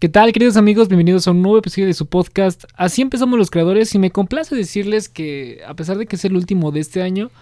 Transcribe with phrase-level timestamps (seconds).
[0.00, 0.86] ¿Qué tal, queridos amigos?
[0.86, 2.62] Bienvenidos a un nuevo episodio de su podcast.
[2.76, 6.36] Así empezamos los creadores y me complace decirles que, a pesar de que es el
[6.36, 7.32] último de este año,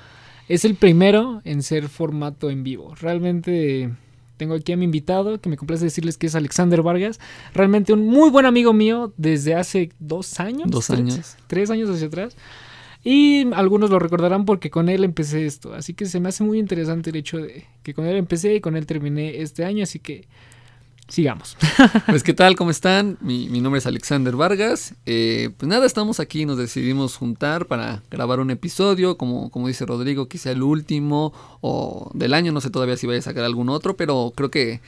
[0.49, 2.95] es el primero en ser formato en vivo.
[2.99, 3.91] Realmente
[4.39, 7.21] tengo aquí a mi invitado, que me complace decirles que es Alexander Vargas.
[7.53, 10.71] Realmente un muy buen amigo mío desde hace dos años.
[10.71, 11.37] Dos años.
[11.49, 12.39] Tres, años hacia atrás.
[13.05, 15.75] Y algunos lo recordarán porque con él empecé esto.
[15.75, 18.61] Así que se me hace muy interesante el hecho de que con él empecé y
[18.63, 19.83] con él terminé este año.
[19.83, 20.27] Así que
[21.09, 21.57] sigamos.
[22.07, 23.19] Pues qué tal, ¿cómo están?
[23.21, 24.95] Mi, nombre es Alexander Vargas.
[25.07, 29.85] Eh, pues nada, estamos aquí, nos decidimos juntar para grabar un episodio, como, como dice
[29.87, 33.69] Rodrigo, quizá el último o del año, no sé todavía si vaya a sacar algún
[33.69, 34.81] otro, pero creo que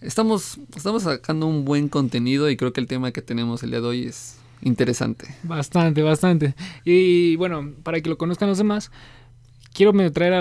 [0.00, 3.80] estamos, estamos sacando un buen contenido y creo que el tema que tenemos el día
[3.80, 5.34] de hoy es interesante.
[5.42, 6.54] Bastante, bastante.
[6.84, 8.90] Y bueno, para que lo conozcan los demás,
[9.74, 10.32] quiero traer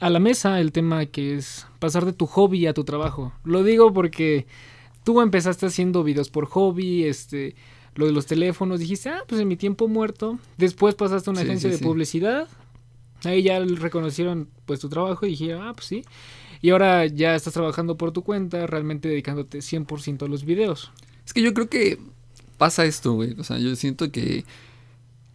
[0.00, 3.32] a la mesa el tema que es pasar de tu hobby a tu trabajo.
[3.42, 4.46] Lo digo porque
[5.02, 7.56] tú empezaste haciendo videos por hobby, este,
[7.96, 10.38] lo de los teléfonos, dijiste, ah, pues en mi tiempo muerto.
[10.58, 12.46] Después pasaste a una agencia de publicidad,
[13.24, 16.04] ahí ya reconocieron pues tu trabajo y dijeron, ah, pues sí.
[16.60, 20.92] Y ahora ya estás trabajando por tu cuenta, realmente dedicándote 100% a los videos.
[21.24, 21.98] Es que yo creo que
[22.58, 23.34] pasa esto, güey.
[23.38, 24.44] O sea, yo siento que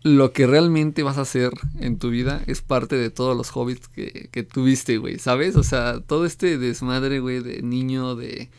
[0.04, 3.88] lo que realmente vas a hacer en tu vida es parte de todos los hobbies
[3.88, 5.56] que, que tuviste, güey, ¿sabes?
[5.56, 8.50] O sea, todo este desmadre, güey, de niño, de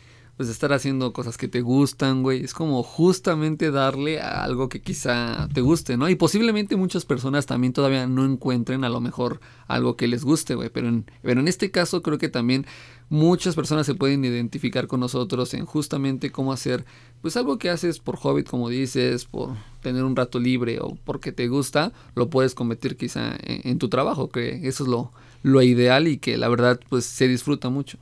[0.43, 2.43] pues estar haciendo cosas que te gustan, güey.
[2.43, 6.09] Es como justamente darle a algo que quizá te guste, ¿no?
[6.09, 10.55] Y posiblemente muchas personas también todavía no encuentren a lo mejor algo que les guste,
[10.55, 10.67] güey.
[10.67, 12.65] Pero en, en este caso creo que también
[13.07, 16.83] muchas personas se pueden identificar con nosotros en justamente cómo hacer
[17.21, 21.31] pues algo que haces por hobby, como dices, por tener un rato libre o porque
[21.31, 26.09] te gusta, lo puedes convertir quizá en, tu trabajo, que eso es lo, lo ideal
[26.09, 27.97] y que la verdad pues se disfruta mucho.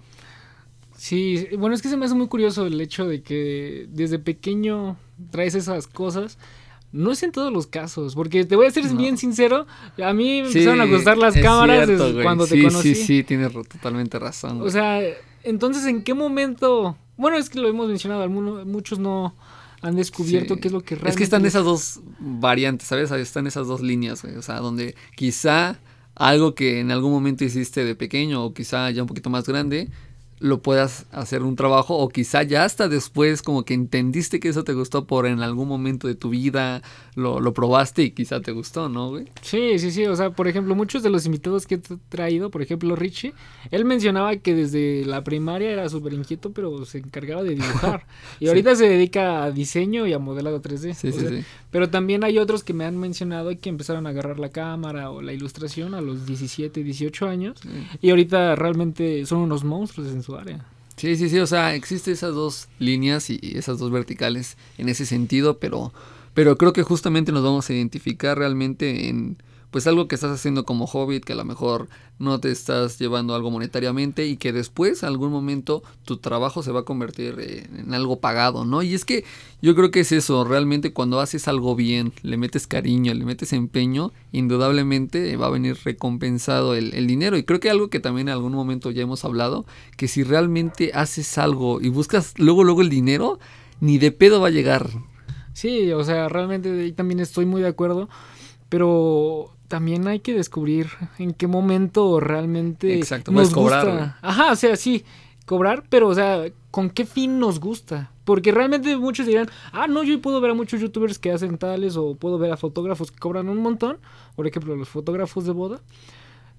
[1.01, 4.97] Sí, bueno, es que se me hace muy curioso el hecho de que desde pequeño
[5.31, 6.37] traes esas cosas.
[6.91, 9.65] No es en todos los casos, porque te voy a ser bien sincero,
[10.03, 11.89] a mí me empezaron a gustar las cámaras
[12.21, 12.95] cuando te conocí.
[12.95, 14.61] Sí, sí, tienes totalmente razón.
[14.61, 14.99] O sea,
[15.43, 19.35] entonces, ¿en qué momento bueno, es que lo hemos mencionado, muchos no
[19.81, 21.11] han descubierto qué es lo que realmente...
[21.11, 23.11] Es que están esas dos variantes, ¿sabes?
[23.11, 24.35] Están esas dos líneas, güey.
[24.37, 25.79] O sea, donde quizá
[26.15, 29.89] algo que en algún momento hiciste de pequeño o quizá ya un poquito más grande,
[30.41, 34.63] lo puedas hacer un trabajo o quizá ya hasta después como que entendiste que eso
[34.63, 36.81] te gustó por en algún momento de tu vida,
[37.15, 39.27] lo, lo probaste y quizá te gustó, ¿no, güey?
[39.41, 42.63] Sí, sí, sí, o sea, por ejemplo, muchos de los invitados que he traído, por
[42.63, 43.33] ejemplo, Richie,
[43.69, 48.05] él mencionaba que desde la primaria era súper inquieto, pero se encargaba de dibujar.
[48.39, 50.93] Y ahorita se dedica a diseño y a modelado 3D.
[50.95, 51.43] Sí, sí, sí.
[51.71, 55.21] Pero también hay otros que me han mencionado que empezaron a agarrar la cámara o
[55.21, 57.59] la ilustración a los 17, 18 años.
[58.01, 60.65] Y ahorita realmente son unos monstruos en su área.
[60.97, 65.05] Sí, sí, sí, o sea, existen esas dos líneas y esas dos verticales en ese
[65.05, 65.93] sentido, pero,
[66.33, 69.37] pero creo que justamente nos vamos a identificar realmente en
[69.71, 71.87] pues algo que estás haciendo como hobbit, que a lo mejor
[72.19, 76.71] no te estás llevando algo monetariamente y que después, en algún momento, tu trabajo se
[76.71, 78.83] va a convertir en algo pagado, ¿no?
[78.83, 79.23] Y es que
[79.61, 83.53] yo creo que es eso, realmente cuando haces algo bien, le metes cariño, le metes
[83.53, 87.37] empeño, indudablemente va a venir recompensado el, dinero.
[87.37, 89.65] Y creo que algo que también en algún momento ya hemos hablado,
[89.95, 93.39] que si realmente haces algo y buscas luego, luego el dinero,
[93.79, 94.89] ni de pedo va a llegar.
[95.53, 98.09] Sí, o sea, realmente también estoy muy de acuerdo.
[98.69, 100.87] Pero también hay que descubrir
[101.17, 104.17] en qué momento realmente Exacto, nos cobrar, gusta.
[104.21, 105.05] Ajá, o sea, sí,
[105.45, 108.11] cobrar, pero o sea, ¿con qué fin nos gusta?
[108.25, 111.95] Porque realmente muchos dirán, ah, no, yo puedo ver a muchos youtubers que hacen tales
[111.95, 113.97] o puedo ver a fotógrafos que cobran un montón,
[114.35, 115.79] por ejemplo, los fotógrafos de boda.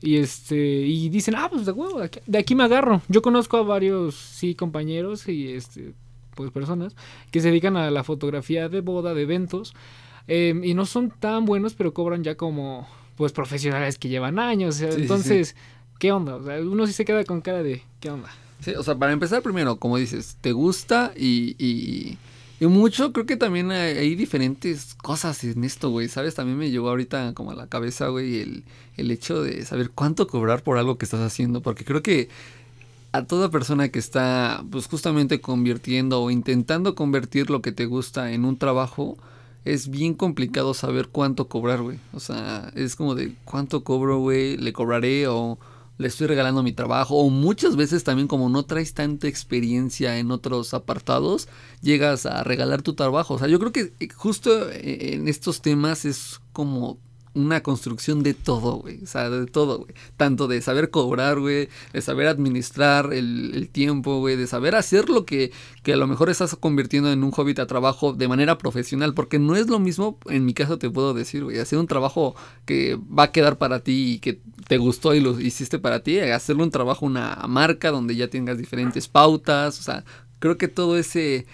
[0.01, 3.21] Y este y dicen, "Ah, pues de huevo, de aquí, de aquí me agarro." Yo
[3.21, 5.93] conozco a varios sí compañeros y este
[6.35, 6.97] pues personas
[7.31, 9.75] que se dedican a la fotografía de boda, de eventos.
[10.29, 12.89] Em, y no son tan buenos, pero cobran ya como
[13.23, 14.81] pues profesionales que llevan años.
[14.81, 15.55] entonces,
[16.01, 16.35] ¿qué onda?
[16.35, 18.29] O sea, uno sí se queda con cara de, ¿qué onda?
[18.59, 22.19] Sí, o sea, para empezar primero, como dices, te gusta y, y,
[22.59, 26.35] y mucho, creo que también hay, diferentes cosas en esto, güey, ¿sabes?
[26.35, 28.65] También me llegó ahorita como a la cabeza, güey, el,
[28.97, 32.29] el hecho de saber cuánto cobrar por algo que estás haciendo, porque creo que
[33.13, 38.33] a toda persona que está, pues justamente convirtiendo o intentando convertir lo que te gusta
[38.33, 39.17] en un trabajo,
[39.65, 41.99] es bien complicado saber cuánto cobrar, güey.
[42.13, 45.59] O sea, es como de cuánto cobro, güey, le cobraré o
[45.99, 47.17] le estoy regalando mi trabajo.
[47.17, 51.49] O muchas veces también como no traes tanta experiencia en otros apartados,
[51.81, 53.35] llegas a regalar tu trabajo.
[53.35, 56.99] O sea, yo creo que eh, justo eh, en estos temas es como
[57.35, 59.03] una construcción de todo, güey.
[59.03, 59.95] O sea, de todo, güey.
[60.17, 65.25] Tanto de saber cobrar, güey, de saber administrar el, tiempo, güey, de saber hacer lo
[65.25, 65.53] que,
[65.83, 69.39] que a lo mejor estás convirtiendo en un hobby a trabajo de manera profesional, porque
[69.39, 72.35] no es lo mismo, en mi caso te puedo decir, güey, hacer un trabajo
[72.65, 76.19] que va a quedar para ti y que te gustó y lo hiciste para ti,
[76.19, 80.05] hacerle un trabajo, una marca donde ya tengas diferentes pautas, o sea,
[80.39, 81.47] creo que todo ese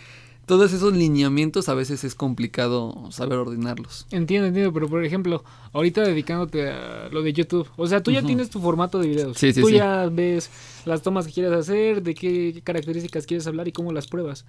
[0.48, 4.06] todos esos lineamientos a veces es complicado saber ordenarlos.
[4.10, 8.22] Entiendo, entiendo, pero por ejemplo, ahorita dedicándote a lo de YouTube, o sea, tú ya
[8.22, 9.36] tienes tu formato de videos.
[9.38, 10.50] Sí, sí, tú ya ves
[10.86, 14.46] las tomas que quieres hacer, de qué características quieres hablar y cómo las pruebas.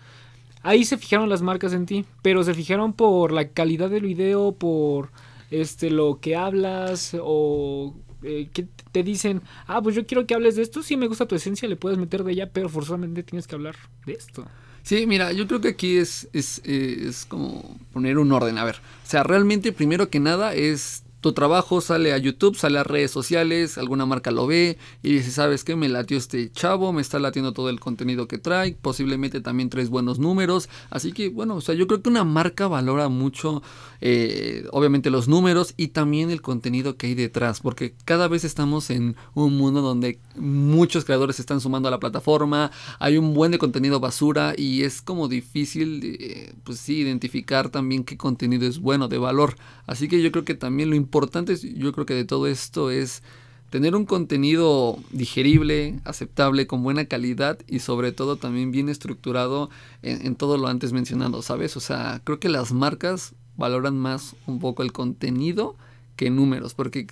[0.64, 4.54] Ahí se fijaron las marcas en ti, pero se fijaron por la calidad del video,
[4.54, 5.12] por
[5.52, 7.94] este lo que hablas o
[8.24, 11.28] eh, que te dicen, ah, pues yo quiero que hables de esto, si me gusta
[11.28, 13.76] tu esencia, le puedes meter de ella, pero forzosamente tienes que hablar
[14.06, 14.46] de esto.
[14.90, 18.58] Sí, mira, yo creo que aquí es, es, es como poner un orden.
[18.58, 22.80] A ver, o sea, realmente primero que nada es tu trabajo sale a YouTube, sale
[22.80, 25.76] a redes sociales, alguna marca lo ve y dice, ¿sabes qué?
[25.76, 29.90] Me latió este chavo, me está latiendo todo el contenido que trae, posiblemente también traes
[29.90, 30.70] buenos números.
[30.90, 33.62] Así que, bueno, o sea, yo creo que una marca valora mucho,
[34.02, 38.90] eh, obviamente, los números y también el contenido que hay detrás, porque cada vez estamos
[38.90, 43.52] en un mundo donde muchos creadores se están sumando a la plataforma, hay un buen
[43.52, 49.08] de contenido basura y es como difícil, pues sí, identificar también qué contenido es bueno,
[49.08, 49.56] de valor.
[49.86, 53.22] Así que yo creo que también lo importante, yo creo que de todo esto es
[53.70, 59.70] tener un contenido digerible, aceptable, con buena calidad y sobre todo también bien estructurado
[60.02, 61.78] en, todo lo antes mencionado, ¿sabes?
[61.78, 65.76] O sea, creo que las marcas valoran más un poco el contenido
[66.16, 67.08] que números, porque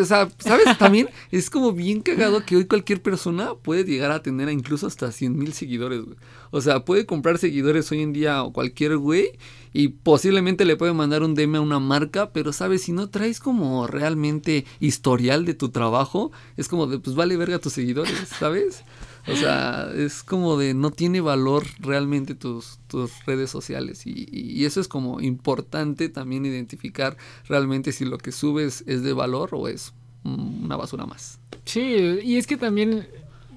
[0.00, 0.78] o sea, ¿sabes?
[0.78, 5.12] También es como bien cagado que hoy cualquier persona puede llegar a tener incluso hasta
[5.12, 6.16] 100 mil seguidores, güey.
[6.50, 9.32] O sea, puede comprar seguidores hoy en día o cualquier güey
[9.72, 13.40] y posiblemente le puede mandar un DM a una marca, pero sabes, si no traes
[13.40, 18.84] como realmente historial de tu trabajo, es como de, pues vale verga tus seguidores, ¿sabes?
[19.28, 24.64] O sea, es como de no tiene valor realmente tus, tus redes sociales y, y,
[24.64, 27.16] eso es como importante también identificar
[27.48, 29.92] realmente si lo que subes es de valor o es
[30.24, 31.40] una basura más.
[31.64, 33.08] Sí, y es que también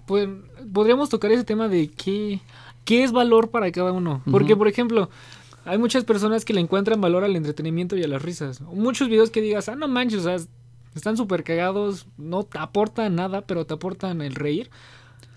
[0.05, 0.27] pues,
[0.73, 2.41] podríamos tocar ese tema de qué,
[2.85, 4.23] qué es valor para cada uno.
[4.29, 5.09] Porque, por ejemplo,
[5.65, 8.61] hay muchas personas que le encuentran valor al entretenimiento y a las risas.
[8.61, 10.37] Muchos videos que digas, ah, no manches, o sea,
[10.95, 14.71] están súper cagados, no te aportan nada, pero te aportan el reír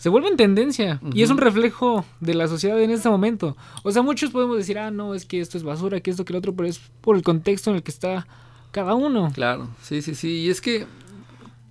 [0.03, 3.57] se vuelve tendencia y es un reflejo de la sociedad en este momento.
[3.85, 6.33] O sea, muchos podemos decir, ah, no, es que esto es basura, que esto, que
[6.33, 8.27] lo otro, pero es por el contexto en el que está
[8.73, 9.31] cada uno.
[9.33, 10.41] Claro, sí, sí, sí.
[10.41, 10.87] Y es que,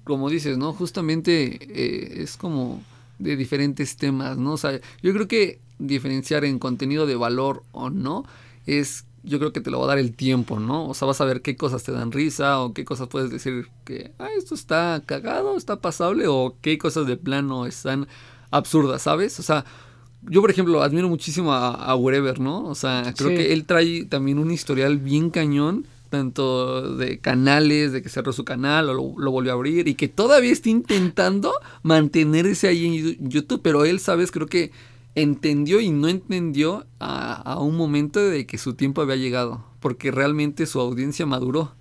[0.06, 0.72] como dices, ¿no?
[0.72, 2.82] Justamente eh, es como
[3.20, 4.54] de diferentes temas, ¿no?
[4.54, 8.24] O sea, yo creo que diferenciar en contenido de valor o no
[8.66, 10.88] es yo creo que te lo va a dar el tiempo, ¿no?
[10.88, 13.68] O sea, vas a ver qué cosas te dan risa o qué cosas puedes decir
[13.86, 18.08] que, ah, esto está cagado, está pasable o qué cosas de plano están
[18.50, 19.40] absurdas, ¿sabes?
[19.40, 19.66] O sea,
[20.24, 22.66] yo por ejemplo admiro muchísimo a, a Wherever, ¿no?
[22.66, 28.02] O sea, creo que él trae también un historial bien cañón, tanto de canales, de
[28.02, 31.54] que cerró su canal o lo, lo volvió a abrir y que todavía está intentando
[31.84, 34.32] mantenerse ahí en YouTube, pero él, ¿sabes?
[34.32, 34.72] Creo que
[35.16, 40.66] entendió y no entendió a, un momento de que su tiempo había llegado, porque realmente
[40.66, 41.74] su audiencia maduró.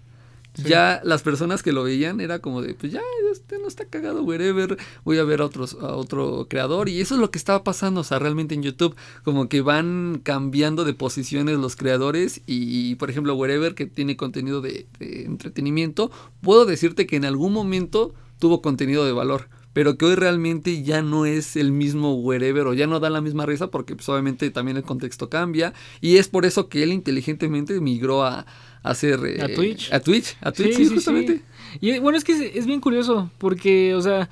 [0.65, 3.01] Ya las personas que lo veían era como de, pues ya,
[3.31, 6.89] este no está cagado, wherever, voy a ver a, otros, a otro creador.
[6.89, 10.21] Y eso es lo que estaba pasando, o sea, realmente en YouTube, como que van
[10.25, 12.43] cambiando de posiciones los creadores.
[12.47, 18.13] Y, por ejemplo, wherever, que tiene contenido de entretenimiento, puedo decirte que en algún momento
[18.41, 22.75] tuvo contenido de valor pero que hoy realmente ya no es el mismo wherever o
[22.75, 26.29] ya no da la misma risa porque pues, obviamente también el contexto cambia y es
[26.29, 28.47] por eso que él inteligentemente migró a,
[28.83, 29.21] hacer...
[29.21, 29.93] a eh, Twitch.
[29.93, 31.43] A Twitch, a Twitch, sí, justamente.
[31.81, 34.29] Y bueno, es que es, bien curioso porque, o sea,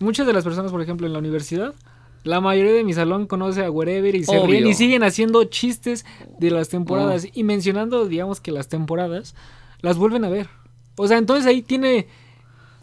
[0.00, 1.74] muchas de las personas, por ejemplo, en la universidad,
[2.24, 6.04] la mayoría de mi salón conoce a Wherever y se ríen y siguen haciendo chistes
[6.38, 7.30] de las temporadas oh.
[7.32, 9.34] y mencionando, digamos que las temporadas,
[9.80, 10.48] las vuelven a ver.
[10.96, 12.08] O sea, entonces ahí tiene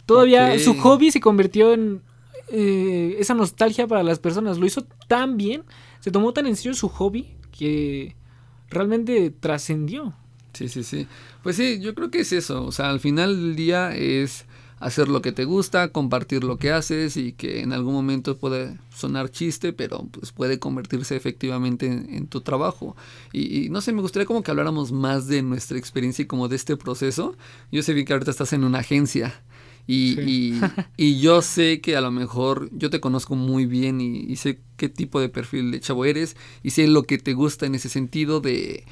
[0.08, 2.02] Todavía su hobby se convirtió en
[2.50, 4.58] eh, esa nostalgia para las personas.
[4.58, 5.64] Lo hizo tan bien,
[6.00, 8.16] se tomó tan en serio su hobby que
[8.70, 10.14] realmente trascendió.
[10.54, 11.08] Sí, sí, sí.
[11.44, 12.64] Pues sí, yo creo que es eso.
[12.66, 14.46] O sea, al final del día es
[14.80, 18.78] hacer lo que te gusta, compartir lo que haces y que en algún momento puede
[18.96, 22.96] sonar chiste, pero pues puede convertirse efectivamente en, tu trabajo.
[23.34, 26.48] Y, y, no sé, me gustaría como que habláramos más de nuestra experiencia y como
[26.48, 27.36] de este proceso.
[27.74, 29.44] Yo sé bien que ahorita estás en una agencia.
[29.88, 30.60] Y,
[30.98, 34.90] y, yo sé que a lo mejor yo te conozco muy bien y, sé qué
[34.90, 38.42] tipo de perfil de chavo eres y sé lo que te gusta en ese sentido
[38.42, 38.84] de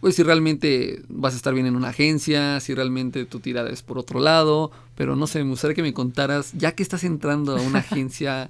[0.00, 3.82] pues si realmente vas a estar bien en una agencia, si realmente tu tirada es
[3.82, 7.54] por otro lado, pero no sé, me gustaría que me contaras, ya que estás entrando
[7.54, 8.48] a una agencia,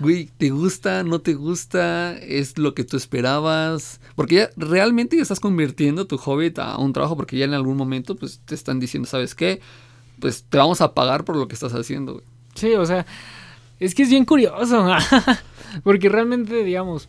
[0.00, 1.02] güey, ¿te gusta?
[1.02, 2.14] ¿No te gusta?
[2.18, 4.02] ¿Es lo que tú esperabas?
[4.16, 7.78] Porque ya realmente ya estás convirtiendo tu hobby a un trabajo, porque ya en algún
[7.78, 9.62] momento pues te están diciendo, ¿sabes qué?
[10.22, 12.24] Pues te vamos a pagar por lo que estás haciendo, güey.
[12.54, 13.04] Sí, o sea,
[13.80, 14.86] es que es bien curioso,
[15.82, 17.08] porque realmente, digamos,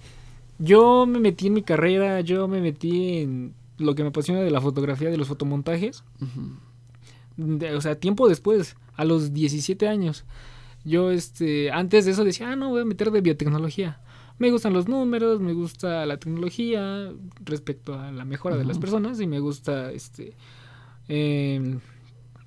[0.57, 4.49] yo me metí en mi carrera, yo me metí en lo que me apasiona de
[4.49, 6.03] la fotografía, de los fotomontajes.
[7.37, 10.25] o sea, tiempo después, a los 17 años.
[10.83, 14.01] Yo, este, antes de eso decía, ah, no, voy a meter de biotecnología.
[14.39, 17.11] Me gustan los números, me gusta la tecnología
[17.45, 20.35] respecto a la mejora de las personas y me gusta, este,
[21.07, 21.79] em,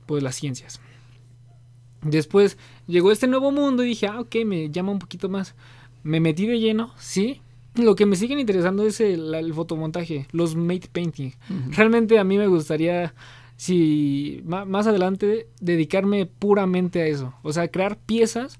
[0.07, 0.81] pues las ciencias.
[2.03, 5.55] Después llegó este nuevo mundo y dije, ah, ok, me llama un poquito más.
[6.03, 7.43] Me metí de lleno, sí,
[7.75, 11.33] lo que me siguen interesando es el, fotomontaje, los mate painting.
[11.71, 13.15] Realmente a mí me gustaría,
[13.57, 17.35] si más adelante, dedicarme puramente a eso.
[17.43, 18.59] O sea, crear piezas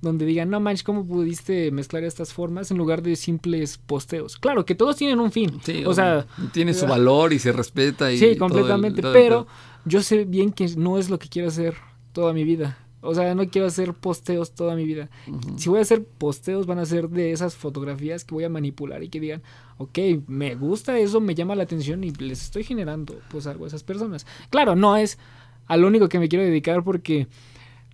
[0.00, 4.36] donde digan, no manches, ¿cómo pudiste mezclar estas formas en lugar de simples posteos?
[4.36, 5.60] Claro, que todos tienen un fin.
[5.64, 8.12] Sí, o sea, tiene su valor y se respeta.
[8.12, 9.02] Y sí, completamente.
[9.02, 9.46] pero
[9.88, 11.74] yo sé bien que no es lo que quiero hacer
[12.12, 12.78] toda mi vida.
[13.00, 15.08] O sea, no quiero hacer posteos toda mi vida.
[15.56, 19.02] Si voy a hacer posteos, van a ser de esas fotografías que voy a manipular
[19.04, 19.42] y que digan,
[19.76, 23.68] ok, me gusta eso, me llama la atención y les estoy generando pues algo a
[23.68, 24.26] esas personas.
[24.50, 25.18] Claro, no es
[25.66, 27.28] a lo único que me quiero dedicar porque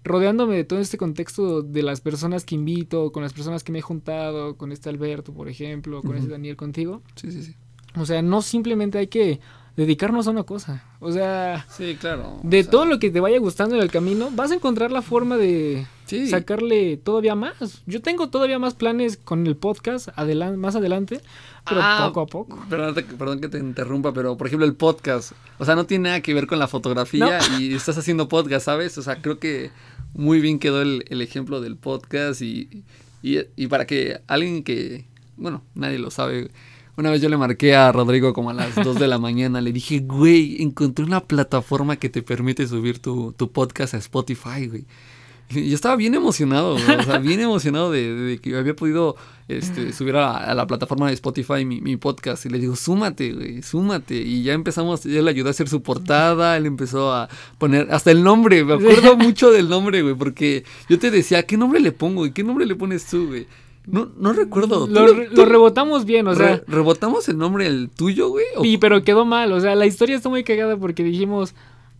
[0.05, 3.81] rodeándome de todo este contexto de las personas que invito, con las personas que me
[3.81, 7.03] he juntado, con este Alberto, por ejemplo, con este Daniel contigo.
[7.17, 7.55] Sí, sí, sí.
[7.97, 9.41] O sea, no simplemente hay que
[9.77, 10.85] dedicarnos a una cosa.
[11.01, 12.39] O sea, sí, claro.
[12.43, 15.37] De todo lo que te vaya gustando en el camino, vas a encontrar la forma
[15.37, 15.87] de
[16.29, 17.83] sacarle todavía más.
[17.87, 21.21] Yo tengo todavía más planes con el podcast más adelante,
[21.67, 22.67] pero ah, poco a poco.
[22.69, 26.35] Perdón, que te interrumpa, pero por ejemplo el podcast, o sea, no tiene nada que
[26.35, 28.97] ver con la fotografía y estás haciendo podcast, ¿sabes?
[28.99, 29.71] O sea, creo que
[30.15, 32.85] muy bien quedó el, ejemplo del podcast y,
[33.23, 36.51] y, y para que alguien que, bueno, nadie lo sabe
[36.97, 39.61] una vez yo le marqué a Rodrigo como a las 2 de la mañana.
[39.61, 44.85] Le dije, güey, encontré una plataforma que te permite subir tu, podcast a Spotify, güey.
[45.51, 49.15] Yo estaba bien emocionado, güey, o sea, bien emocionado de, que había podido
[49.47, 52.47] este, subir a, la plataforma de Spotify mi, podcast.
[52.47, 54.17] Y le digo, súmate, güey, súmate.
[54.17, 58.11] Y ya empezamos, yo le ayudé a hacer su portada, él empezó a poner hasta
[58.11, 58.65] el nombre.
[58.65, 62.25] Me acuerdo mucho del nombre, güey, porque yo te decía, ¿qué nombre le pongo?
[62.25, 63.47] ¿Y qué nombre le pones tú, güey?
[63.87, 64.87] No, no recuerdo.
[64.87, 66.63] Lo, rebotamos bien, o sea.
[66.67, 68.47] ¿Rebotamos el nombre el tuyo, güey?
[68.63, 69.53] Sí, pero quedó mal.
[69.53, 71.55] O sea, la historia está muy cagada porque dijimos.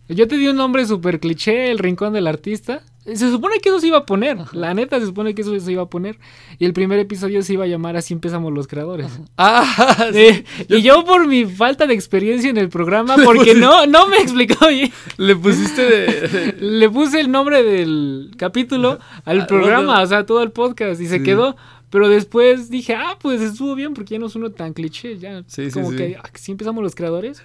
[0.07, 2.83] Yo te di un nombre súper cliché, el rincón del artista.
[3.05, 4.39] Se supone que eso se iba a poner.
[4.53, 6.17] La neta, se supone que eso se iba a poner.
[6.57, 9.07] Y el primer episodio se iba a llamar Así empezamos los creadores.
[9.37, 10.43] Ah, sí.
[10.69, 14.69] Y yo por mi falta de experiencia en el programa, porque no, no me explicó
[14.69, 14.91] bien.
[15.17, 20.41] Le pusiste de, Le puse el nombre del capítulo al ah, programa, o sea, todo
[20.41, 20.99] el podcast.
[20.99, 21.55] Y se quedó.
[21.91, 25.19] Pero después dije, ah, pues estuvo bien porque ya no es uno tan cliché.
[25.19, 27.43] Ya, como que ah, si empezamos los creadores.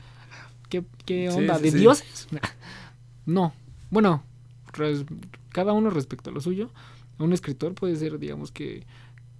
[0.70, 1.58] ¿Qué, qué onda?
[1.58, 2.28] ¿De dioses?
[3.26, 3.52] no.
[3.90, 4.22] Bueno,
[5.50, 6.70] cada uno respecto a lo suyo.
[7.18, 8.86] Un escritor puede ser, digamos que,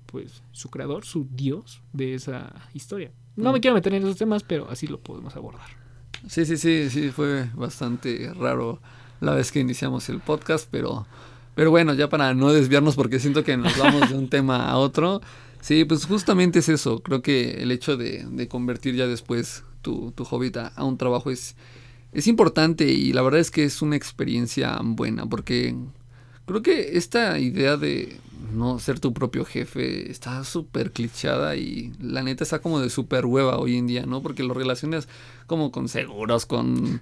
[0.07, 3.13] pues, su creador, su dios de esa historia.
[3.37, 3.63] No me mm.
[3.63, 5.69] quiero meter en esos temas, pero así lo podemos abordar.
[6.29, 8.81] Sí, sí, sí, sí, fue bastante raro
[9.21, 11.07] la vez que iniciamos el podcast, pero
[11.55, 14.79] pero bueno, ya para no desviarnos porque siento que nos vamos de un tema a
[14.79, 15.21] otro.
[15.61, 17.03] Sí, pues justamente es eso.
[17.03, 21.57] Creo que el hecho de, convertir ya después tu, tu hobby a, un trabajo es,
[22.13, 25.77] es importante y la verdad es que es una experiencia buena porque
[26.51, 28.17] creo que esta idea de
[28.53, 33.25] no ser tu propio jefe está súper clichada y la neta está como de súper
[33.25, 34.21] hueva hoy en día, ¿no?
[34.21, 35.07] Porque lo relacionas
[35.47, 37.01] como con seguros, con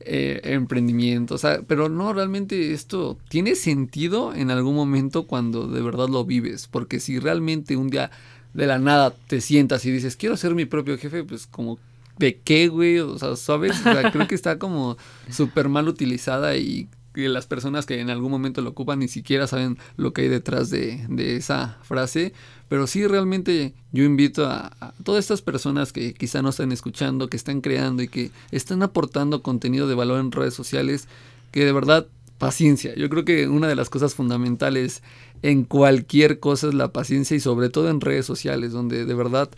[0.00, 5.82] eh, emprendimiento, o sea, pero no, realmente esto tiene sentido en algún momento cuando de
[5.82, 8.12] verdad lo vives, porque si realmente un día
[8.54, 11.80] de la nada te sientas y dices, quiero ser mi propio jefe, pues como,
[12.18, 13.00] ¿de qué, güey?
[13.00, 13.80] O sea, ¿sabes?
[13.80, 14.96] O sea, creo que está como
[15.30, 19.46] súper mal utilizada y que las personas que en algún momento lo ocupan ni siquiera
[19.46, 21.06] saben lo que hay detrás de,
[21.36, 22.34] esa frase.
[22.68, 27.38] Pero sí, realmente yo invito a, todas estas personas que quizá no están escuchando, que
[27.38, 31.08] están creando y que están aportando contenido de valor en redes sociales,
[31.52, 32.06] que de verdad
[32.36, 32.94] paciencia.
[32.94, 35.02] Yo creo que una de las cosas fundamentales
[35.40, 39.48] en cualquier cosa es la paciencia y sobre todo en redes sociales, donde de verdad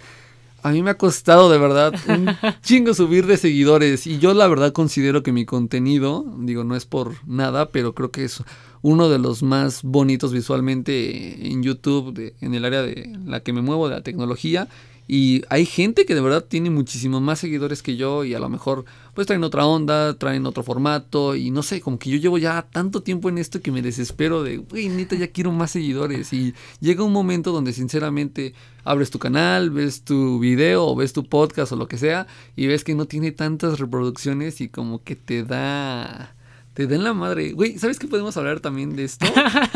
[0.63, 2.29] a mí me ha costado de verdad un
[2.63, 6.87] chingo subir de seguidores y yo la verdad considero que mi contenido, digo, no es
[6.87, 8.43] por nada, pero creo que es
[8.83, 13.63] uno de los más bonitos visualmente en YouTube, en el área de la que me
[13.63, 14.69] muevo, de la tecnología.
[15.11, 18.51] Y hay gente que de verdad tiene muchísimos más seguidores que yo y a lo
[18.51, 18.85] mejor
[19.15, 22.69] pues traen otra onda, traen otro formato y no sé, como que yo llevo ya
[22.71, 26.35] tanto tiempo en esto que me desespero de, güey, neta, ya quiero más seguidores.
[26.35, 28.53] Y llega un momento donde sinceramente
[28.85, 32.67] abres tu canal, ves tu video o ves tu podcast o lo que sea y
[32.67, 36.35] ves que no tiene tantas reproducciones y como que te da...
[36.75, 37.53] Te den la madre.
[37.55, 39.27] Güey, ¿sabes qué podemos hablar también de esto?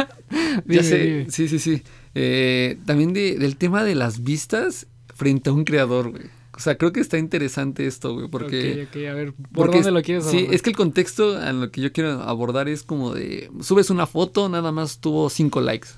[0.66, 1.82] ya sé, sí, sí, sí.
[2.14, 6.25] Eh, también de, del tema de las vistas frente a un creador, güey.
[6.54, 8.87] O sea, creo que está interesante esto, güey, porque...
[8.87, 10.49] Ok, ok, a ver, ¿por dónde lo quieres abordar?
[10.49, 13.50] Sí, es que el contexto a lo que yo quiero abordar es como de...
[13.61, 15.88] Subes una foto, nada más tuvo cinco likes.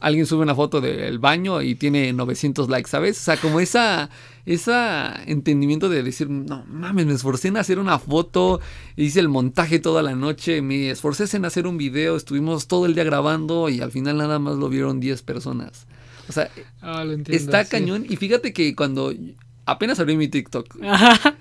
[0.00, 3.20] Alguien sube una foto del baño y tiene 900 likes, ¿sabes?
[3.20, 4.08] O sea, como esa...
[4.44, 8.58] Esa entendimiento de decir, no mames, me esforcé en hacer una foto,
[8.96, 12.96] hice el montaje toda la noche, me esforcé en hacer un video, estuvimos todo el
[12.96, 15.86] día grabando y al final nada más lo vieron 10 personas.
[16.32, 17.70] O sea, Ah, lo entiendo, está sí.
[17.70, 18.06] cañón.
[18.08, 19.12] Y fíjate que cuando
[19.66, 20.76] apenas abrí mi TikTok,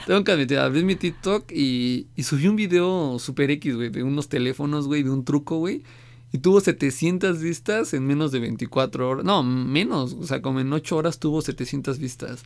[0.06, 4.04] tengo que admitir, abrí mi TikTok y, y subí un video super X, güey, de
[4.04, 5.84] unos teléfonos, güey, de un truco, güey.
[6.34, 9.26] Y tuvo 700 vistas en menos de 24 horas.
[9.26, 10.14] No, menos.
[10.14, 12.44] O sea, como en 8 horas tuvo 700 vistas.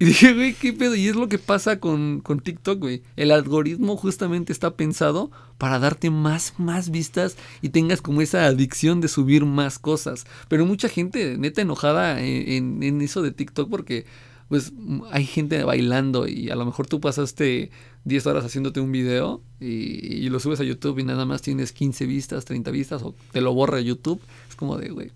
[0.00, 0.94] Y dije, güey, ¿qué pedo?
[0.94, 3.02] Y es lo que pasa con, con TikTok, güey.
[3.16, 9.02] El algoritmo justamente está pensado para darte más, más vistas y tengas como esa adicción
[9.02, 10.24] de subir más cosas.
[10.48, 14.06] Pero mucha gente, neta, enojada en, en, en eso de TikTok porque,
[14.48, 14.72] pues,
[15.12, 17.70] hay gente bailando y a lo mejor tú pasaste
[18.04, 21.72] 10 horas haciéndote un video y, y lo subes a YouTube y nada más tienes
[21.72, 24.22] 15 vistas, 30 vistas o te lo borra YouTube.
[24.48, 25.10] Es como de, güey.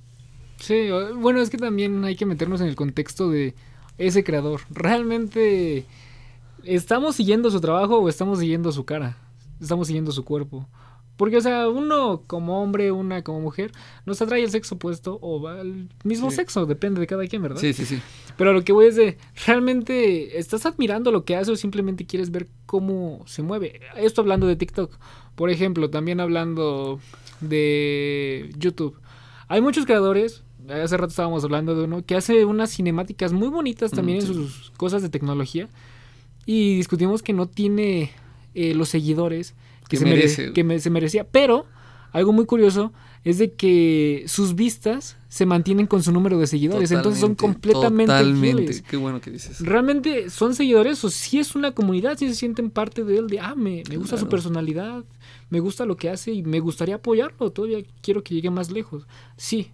[0.60, 3.54] Sí, bueno, es que también hay que meternos en el contexto de
[3.98, 4.60] ese creador.
[4.70, 5.84] Realmente,
[6.64, 9.16] ¿estamos siguiendo su trabajo o estamos siguiendo su cara?
[9.60, 10.68] Estamos siguiendo su cuerpo.
[11.16, 13.70] Porque, o sea, uno como hombre, una como mujer,
[14.04, 16.36] nos atrae el sexo opuesto o va al mismo Sí.
[16.38, 17.60] sexo, depende de cada quien, ¿verdad?
[17.60, 18.00] Sí, sí, sí.
[18.36, 22.32] Pero lo que voy es de, ¿realmente estás admirando lo que hace o simplemente quieres
[22.32, 23.80] ver cómo se mueve?
[23.96, 24.92] Esto hablando de TikTok.
[25.36, 26.98] Por ejemplo, también hablando
[27.40, 28.98] de YouTube.
[29.46, 33.90] Hay muchos creadores, hace rato estábamos hablando de uno, que hace unas cinemáticas muy bonitas
[33.90, 34.34] también Mm, en sí.
[34.34, 35.68] sus cosas de tecnología.
[36.46, 38.10] Y discutimos que no tiene
[38.54, 39.54] eh, los seguidores
[39.88, 40.52] que, Que se, mere- merece.
[40.52, 41.24] que me- se merecía.
[41.24, 41.66] Pero
[42.12, 42.92] algo muy curioso
[43.24, 46.90] es de que sus vistas se mantienen con su número de seguidores.
[46.92, 48.56] entonces son completamente Totalmente.
[48.58, 48.82] fieles.
[48.82, 49.60] Qué bueno que dices.
[49.60, 52.18] ¿Realmente son seguidores o si es una comunidad?
[52.18, 55.02] Si se sienten parte de él, de, ah, me, me gusta su personalidad,
[55.50, 59.06] me gusta lo que hace y me gustaría apoyarlo, todavía quiero que llegue más lejos.
[59.36, 59.70] Sí,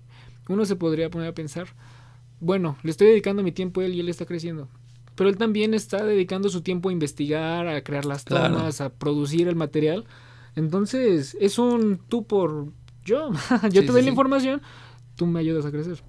[0.52, 1.68] uno se podría poner a pensar,
[2.40, 4.68] bueno, le estoy dedicando mi tiempo a él y él está creciendo.
[5.14, 8.54] Pero él también está dedicando su tiempo a investigar, a crear las Claro.
[8.56, 10.06] tomas, a producir el material.
[10.56, 12.68] Entonces, es un tú por
[13.04, 13.30] yo.
[13.70, 14.62] yo Sí, te doy sí, la información,
[15.16, 16.02] tú me ayudas a crecer.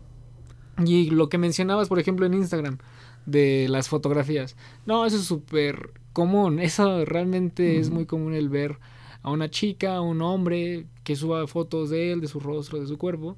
[0.86, 2.78] Y lo que mencionabas, por ejemplo, en Instagram,
[3.26, 4.56] de las fotografías.
[4.86, 6.60] No, eso es súper común.
[6.62, 8.80] Eso realmente es muy común el ver
[9.24, 12.88] a una chica, a un hombre que suba fotos de él, de su rostro, de
[12.88, 13.38] su cuerpo.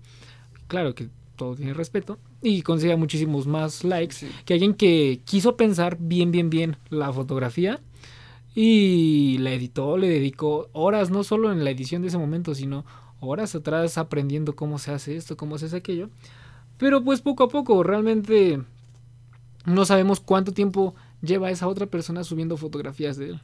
[0.73, 2.17] Claro que todo tiene respeto.
[2.41, 4.27] Y consiga muchísimos más likes Sí.
[4.43, 7.79] que alguien que quiso pensar bien, bien, bien la fotografía
[8.55, 12.85] y la editó, le dedicó horas, no solo en la edición de ese momento, sino
[13.19, 16.09] horas atrás aprendiendo cómo se hace esto, cómo se hace aquello.
[16.79, 18.59] Pero pues poco a poco, realmente
[19.65, 23.41] no sabemos cuánto tiempo lleva esa otra persona subiendo fotografías de él.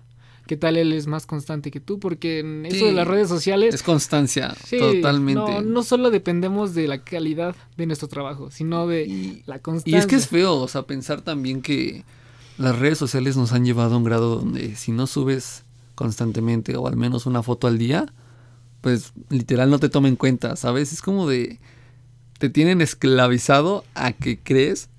[0.49, 1.99] ¿Qué tal él es más constante que tú?
[1.99, 3.75] Porque en eso de las redes sociales...
[3.75, 5.39] Es constancia, sí, totalmente.
[5.39, 9.59] No, no solo dependemos de la calidad de nuestro trabajo, sino de Y, la y
[9.59, 9.99] constancia.
[9.99, 12.03] es que es feo, o sea, pensar también que
[12.57, 16.87] las redes sociales nos han llevado a un grado donde si no subes constantemente o
[16.87, 18.11] al menos una foto al día,
[18.81, 20.91] pues literal no te toma en cuenta, ¿sabes?
[20.93, 21.59] Es como de
[22.39, 24.89] te tienen esclavizado a que crees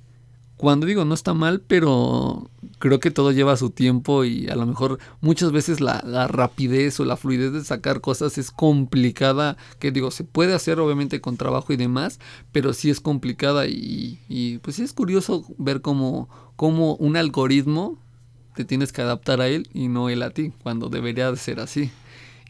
[0.60, 4.66] cuando digo no está mal, pero creo que todo lleva su tiempo y a lo
[4.66, 9.90] mejor muchas veces la, la rapidez o la fluidez de sacar cosas es complicada, que
[9.90, 12.20] digo, se puede hacer obviamente con trabajo y demás,
[12.52, 17.98] pero sí es complicada y, y, pues es curioso ver cómo, cómo un algoritmo
[18.54, 21.60] te tienes que adaptar a él y no él a ti, cuando debería de ser
[21.60, 21.90] así.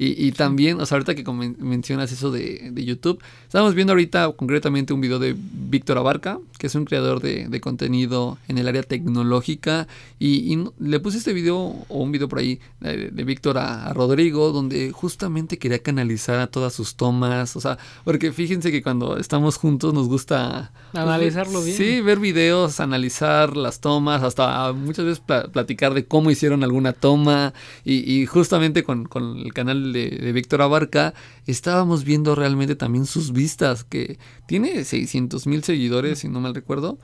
[0.02, 1.22] Y, y también, o sea, ahorita que
[1.58, 6.68] mencionas eso de, de YouTube, estamos viendo ahorita concretamente un video de Víctor Abarca, que
[6.68, 11.34] es un creador de, de contenido en el área tecnológica, y, y le puse este
[11.34, 15.80] video o un video por ahí de, de Víctor a, a Rodrigo, donde justamente quería
[15.80, 20.72] canalizar a todas sus tomas, o sea, porque fíjense que cuando estamos juntos nos gusta...
[20.92, 21.76] pues, Analizarlo bien.
[21.76, 26.94] Sí, ver videos, analizar las tomas, hasta muchas veces pla- platicar de cómo hicieron alguna
[26.94, 27.52] toma.
[27.84, 31.14] Y, y justamente con, con el canal de, de Víctor Abarca
[31.46, 36.98] estábamos viendo realmente también sus vistas, que tiene 600 mil seguidores, si no mal recuerdo.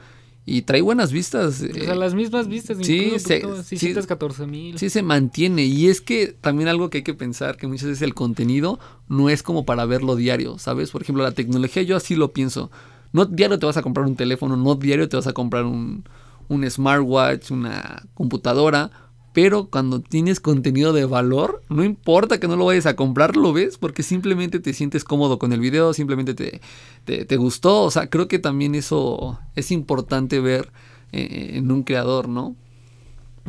[0.48, 1.60] y trae buenas vistas.
[1.60, 3.76] O sea, eh, las mismas vistas, sí, incluso se- poquito, sí.
[3.78, 4.78] 614 mil.
[4.78, 8.02] Sí se mantiene y es que también algo que hay que pensar que muchas veces
[8.02, 10.92] el contenido no es como para verlo diario, ¿sabes?
[10.92, 12.70] Por ejemplo, la tecnología yo así lo pienso.
[13.12, 16.04] No diario te vas a comprar un teléfono, no diario te vas a comprar un,
[16.48, 18.90] un smartwatch, una computadora,
[19.36, 23.52] pero cuando tienes contenido de valor, no importa que no lo vayas a comprar, lo
[23.52, 26.62] ves porque simplemente te sientes cómodo con el video, simplemente te,
[27.04, 30.72] te, te gustó, o sea, creo que también eso es importante ver
[31.12, 32.56] eh, en un creador, ¿no?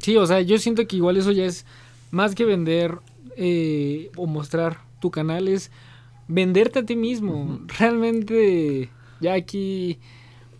[0.01, 1.65] Sí, o sea, yo siento que igual eso ya es
[2.11, 2.99] más que vender
[3.37, 5.71] eh, o mostrar tu canal, es
[6.27, 7.61] venderte a ti mismo.
[7.79, 8.89] Realmente,
[9.21, 9.99] ya aquí,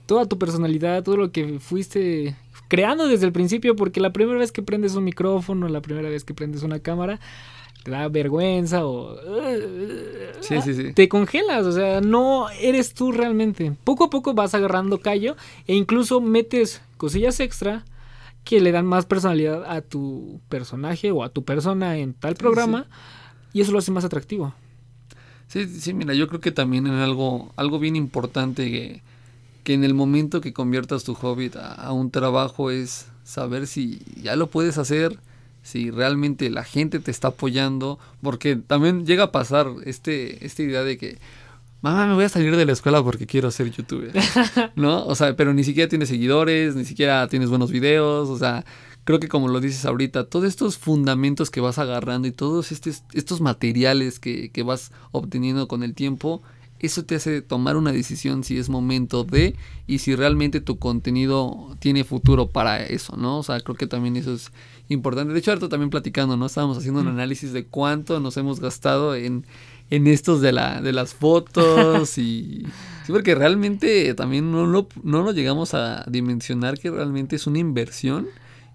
[0.05, 2.37] toda tu personalidad, todo lo que fuiste
[2.67, 6.23] creando desde el principio, porque la primera vez que prendes un micrófono, la primera vez
[6.23, 7.19] que prendes una cámara,
[7.83, 9.15] te da vergüenza o...
[10.41, 10.93] Sí, sí, sí.
[10.93, 13.73] Te congelas, o sea, no eres tú realmente.
[13.83, 15.35] Poco a poco vas agarrando callo
[15.67, 17.85] e incluso metes cosillas extra
[18.43, 22.87] que le dan más personalidad a tu personaje o a tu persona en tal programa
[23.53, 24.53] y eso lo hace más atractivo.
[25.47, 29.01] Sí, sí, mira, yo creo que también en algo, algo bien importante que,
[29.67, 33.99] que en el momento que conviertas tu hobby a, a un trabajo es saber si
[34.23, 35.19] ya lo puedes hacer,
[35.61, 40.85] si realmente la gente te está apoyando, porque también llega a pasar este, esta idea
[40.85, 41.17] de que,
[41.81, 44.13] mamá, me voy a salir de la escuela porque quiero ser youtuber,
[44.77, 45.05] ¿no?
[45.05, 48.63] O sea, pero ni siquiera tienes seguidores, ni siquiera tienes buenos videos, o sea,
[49.03, 53.03] creo que como lo dices ahorita, todos estos fundamentos que vas agarrando y todos estes-
[53.11, 56.41] estos materiales que, que vas obteniendo con el tiempo,
[56.79, 59.55] eso te hace tomar una decisión si es momento de
[59.87, 63.39] y si realmente tu contenido tiene futuro para eso, ¿no?
[63.39, 64.51] O sea, creo que también eso es
[64.89, 65.33] importante.
[65.33, 66.45] De hecho, ahorita también platicando, ¿no?
[66.45, 69.45] Estábamos haciendo un análisis de cuánto nos hemos gastado en,
[69.89, 72.63] en estos de, la, de las fotos y...
[73.05, 77.59] Sí, porque realmente también no lo, no lo llegamos a dimensionar que realmente es una
[77.59, 78.27] inversión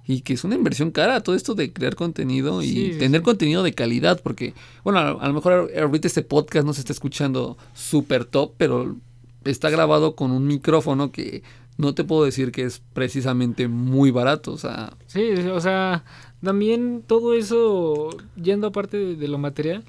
[0.07, 3.25] y que es una inversión cara todo esto de crear contenido y Sí, tener sí.
[3.25, 6.93] contenido de calidad, porque, bueno, a, a lo mejor ahorita este podcast no se está
[6.93, 8.97] escuchando súper top, pero
[9.45, 11.43] está grabado con un micrófono que
[11.79, 16.05] no te puedo decir que es precisamente muy barato, o sea, Sí, o sea,
[16.43, 18.11] también todo eso,
[18.41, 19.85] yendo aparte de, de lo material,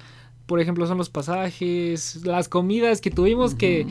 [0.46, 3.86] por ejemplo, son los pasajes, las comidas que tuvimos que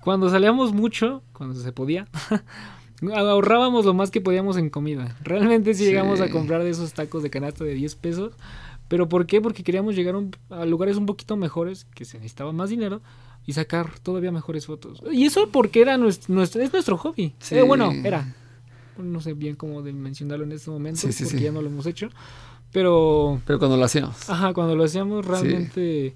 [0.00, 2.06] cuando salíamos mucho, cuando se podía,
[3.14, 5.16] ahorrábamos lo más que podíamos en comida.
[5.22, 5.90] Realmente sí, Sí.
[5.90, 8.32] llegamos a comprar de esos tacos de canasta de 10 pesos.
[8.88, 9.40] ¿Pero por qué?
[9.40, 10.14] Porque queríamos llegar
[10.50, 13.00] a, lugares un poquito mejores, que se necesitaba más dinero,
[13.46, 15.02] y sacar todavía mejores fotos.
[15.10, 17.34] Y eso porque era nuestro, nuestro- es nuestro hobby.
[17.38, 17.56] Sí.
[17.56, 18.34] Eh, bueno, era.
[18.98, 21.86] No sé bien cómo de mencionarlo en este momento, Sí, porque ya no lo hemos
[21.86, 22.08] hecho.
[22.72, 24.28] Pero pero cuando lo hacíamos.
[24.30, 26.14] Ajá, cuando lo hacíamos realmente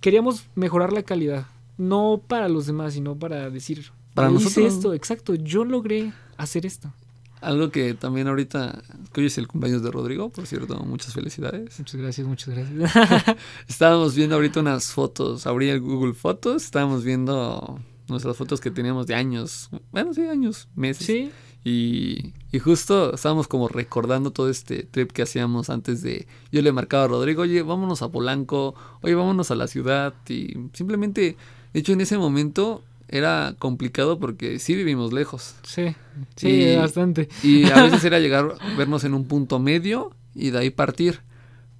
[0.00, 1.46] queríamos mejorar la calidad.
[1.76, 4.74] No para los demás, sino para decir, Para "Yo hice nosotros".
[4.74, 6.92] esto, exacto, yo logré hacer esto.
[7.40, 11.78] Algo que también ahorita, que hoy es el cumpleaños de Rodrigo, por cierto, muchas felicidades.
[11.78, 13.36] Muchas gracias, muchas gracias.
[13.68, 17.78] Estábamos viendo ahorita unas fotos, abrí el Google Fotos, estábamos viendo
[18.08, 21.06] nuestras fotos que teníamos de años, bueno, sí, años, meses.
[21.06, 21.30] sí,
[21.62, 26.26] Y, y justo estábamos como recordando todo este trip que hacíamos antes de...
[26.50, 30.14] Yo le marcaba a Rodrigo, oye, vámonos a Polanco, oye, vámonos a la ciudad.
[30.28, 31.36] Y simplemente,
[31.72, 35.54] de hecho, en ese momento era complicado porque sí vivimos lejos.
[35.64, 35.94] sí,
[36.36, 37.28] sí, Y- bastante.
[37.42, 41.20] Y a veces era llegar, vernos en un punto medio y de ahí partir.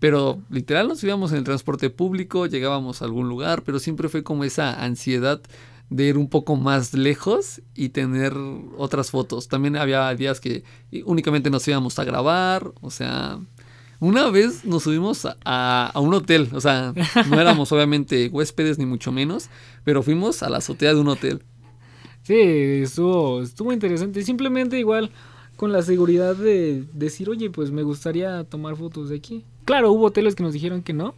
[0.00, 4.22] Pero literal nos íbamos en el transporte público, llegábamos a algún lugar, pero siempre fue
[4.22, 5.40] como esa ansiedad
[5.90, 8.34] de ir un poco más lejos y tener
[8.76, 9.48] otras fotos.
[9.48, 10.62] También había días que
[11.04, 13.40] únicamente nos íbamos a grabar, o sea,
[14.00, 15.36] una vez nos subimos a,
[15.92, 16.92] a- un hotel, o sea,
[17.28, 19.48] no éramos obviamente huéspedes ni mucho menos,
[19.84, 21.42] pero fuimos a la azotea de un hotel.
[22.22, 24.22] Sí, estuvo, estuvo interesante.
[24.22, 25.10] Simplemente igual
[25.56, 29.44] con la seguridad de decir, oye, pues me gustaría tomar fotos de aquí.
[29.64, 31.14] Claro, hubo hoteles que nos dijeron que no,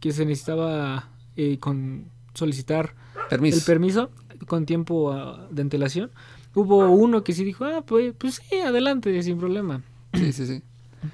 [0.00, 2.94] que se necesitaba eh, con solicitar
[3.30, 3.56] Permiso.
[3.58, 4.10] el permiso
[4.46, 6.10] con tiempo ah, de antelación.
[6.54, 9.82] Hubo uno que sí dijo, ah, pues, pues sí, adelante, sin problema.
[10.12, 10.62] sí, sí, sí.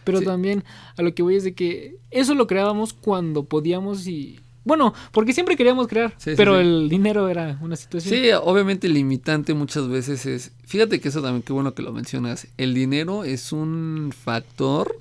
[0.04, 0.24] Pero Sí.
[0.24, 0.64] también
[0.96, 4.40] a lo que voy es de que eso lo creábamos cuando podíamos y...
[4.64, 6.60] Bueno, porque siempre queríamos crear, Sí, pero sí.
[6.60, 8.14] el dinero era una situación.
[8.14, 12.46] Sí, obviamente limitante muchas veces es, fíjate que eso también, qué bueno que lo mencionas,
[12.58, 15.00] el dinero es un factor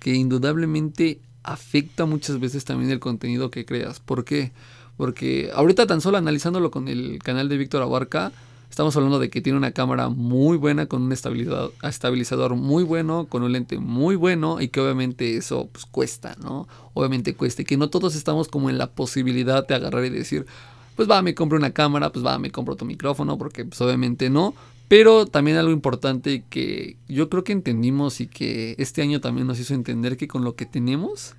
[0.00, 4.00] que indudablemente afecta muchas veces también el contenido que creas.
[4.00, 4.52] ¿Por qué?
[4.96, 8.32] Porque ahorita tan solo analizándolo con el canal de Víctor Abarca,
[8.72, 13.26] estamos hablando de que tiene una cámara muy buena, con un estabilizador, estabilizador muy bueno,
[13.26, 16.66] con un lente muy bueno y que obviamente eso pues cuesta, ¿no?
[16.94, 20.46] Obviamente cuesta y que no todos estamos como en la posibilidad de agarrar y decir,
[20.96, 24.30] pues va, me compro una cámara, pues va, me compro otro micrófono, porque pues obviamente
[24.30, 24.54] no.
[24.88, 29.60] Pero también algo importante que yo creo que entendimos y que este año también nos
[29.60, 31.34] hizo entender que con lo que tenemos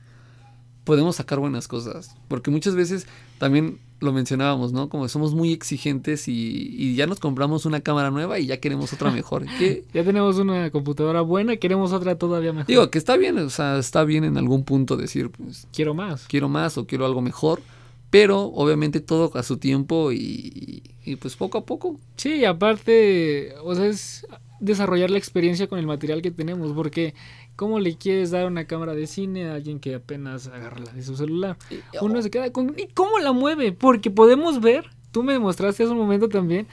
[0.84, 2.15] podemos sacar buenas cosas.
[2.28, 4.89] Porque muchas veces también lo mencionábamos, ¿no?
[4.89, 8.91] Como somos muy exigentes y, y ya nos compramos una cámara nueva y ya queremos
[8.93, 9.46] otra mejor.
[9.60, 9.86] ¿Qué?
[9.93, 12.67] Ya tenemos una computadora buena y queremos otra todavía mejor.
[12.67, 16.28] Digo, que está bien, o sea, está bien en algún punto decir, pues, quiero más.
[16.28, 17.62] quiero más o quiero algo mejor.
[18.10, 22.00] Pero obviamente todo a su tiempo y, y pues poco a poco.
[22.15, 24.28] Sí, aparte, o sea, es
[24.60, 27.13] desarrollar la experiencia con el material que tenemos, porque
[27.55, 31.03] ¿cómo le quieres dar una cámara de cine a alguien que apenas agarra la de
[31.03, 31.57] su celular?
[32.01, 32.73] Uno se queda con...
[32.77, 33.71] ¿Y cómo la mueve?
[33.71, 36.67] Porque podemos ver, tú me mostraste hace un momento también,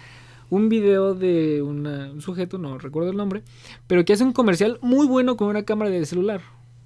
[0.49, 3.43] un video de una- un sujeto, no recuerdo el nombre,
[3.87, 6.41] pero que hace un comercial muy bueno con una cámara de celular.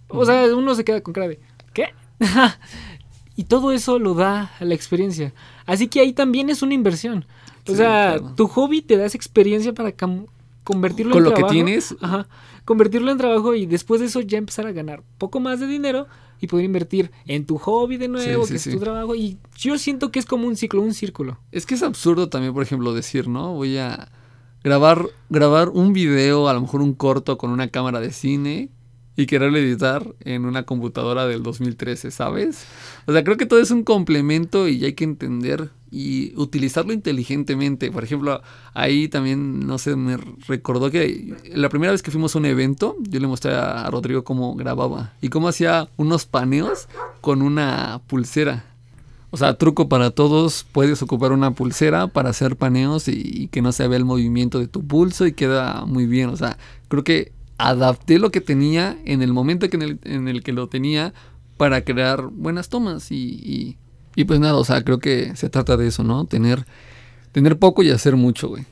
[0.09, 1.41] O sea, uno se queda con cara de,
[1.73, 1.87] ¿qué?
[3.37, 5.33] y todo eso lo da a la experiencia.
[5.67, 7.25] Así que ahí también es una inversión.
[7.67, 8.35] O Sí, sea, claro.
[8.37, 9.93] tu hobby te da esa experiencia para
[10.65, 11.53] convertirlo Con en lo que trabajo.
[11.53, 11.95] tienes.
[12.01, 12.27] Ajá.
[12.65, 16.07] Convertirlo en trabajo y después de eso ya empezar a ganar poco más de dinero
[16.41, 18.79] y poder invertir en tu hobby de nuevo, Sí, que sí, es sí.
[18.79, 19.15] tu trabajo.
[19.15, 21.39] Y yo siento que es como un ciclo, un círculo.
[21.53, 23.53] Es que es absurdo también, por ejemplo, decir, ¿no?
[23.55, 24.11] Voy a
[24.63, 28.71] grabar, grabar un video, a lo mejor un corto con una cámara de cine
[29.17, 32.65] y quererlo editar en una computadora del 2013, ¿sabes?
[33.07, 37.93] O sea, creo que todo es un complemento y hay que entender y utilizarlo inteligentemente.
[37.93, 40.17] Por ejemplo, ahí también, no sé, me
[40.49, 44.25] recordó que la primera vez que fuimos a un evento, yo le mostré a Rodrigo
[44.25, 46.89] cómo grababa y cómo hacía unos paneos
[47.21, 48.65] con una pulsera.
[49.31, 53.71] O sea, truco para todos, puedes ocupar una pulsera para hacer paneos y, que no
[53.71, 56.29] se vea el movimiento de tu pulso y queda muy bien.
[56.29, 60.43] O sea, creo que adapté lo que tenía en el momento en, el, en el
[60.43, 61.15] que lo tenía
[61.57, 63.77] para crear buenas tomas y, y,
[64.17, 66.25] y pues nada, o sea, creo que se trata de eso, ¿no?
[66.25, 66.65] Tener,
[67.33, 68.65] tener poco y hacer mucho, güey.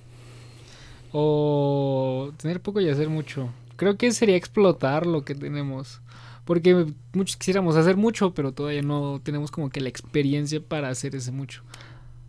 [1.13, 3.51] O tener poco y hacer mucho.
[3.77, 6.01] Creo que sería explotar lo que tenemos.
[6.45, 11.15] Porque muchos quisiéramos hacer mucho, pero todavía no tenemos como que la experiencia para hacer
[11.15, 11.63] ese mucho.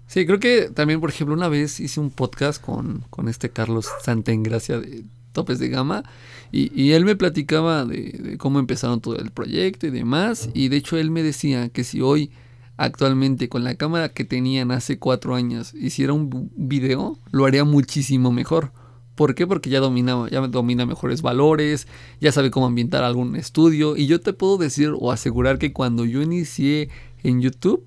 [0.08, 3.89] Sí, creo que también, por ejemplo, una vez hice un podcast con, con este Carlos
[4.04, 6.04] Santa Engracia de Topes de Gama
[6.52, 10.67] y, y él me platicaba de, de cómo empezaron todo el proyecto y demás y
[10.67, 12.30] de hecho él me decía que si hoy
[12.78, 18.32] actualmente con la cámara que tenían hace cuatro años hiciera un video, lo haría muchísimo
[18.32, 18.72] mejor.
[19.16, 19.46] ¿Por qué?
[19.46, 21.88] Porque ya domina, ya domina mejores valores,
[22.20, 23.96] ya sabe cómo ambientar algún estudio.
[23.96, 26.90] Y yo te puedo decir o asegurar que cuando yo inicié
[27.22, 27.86] en YouTube,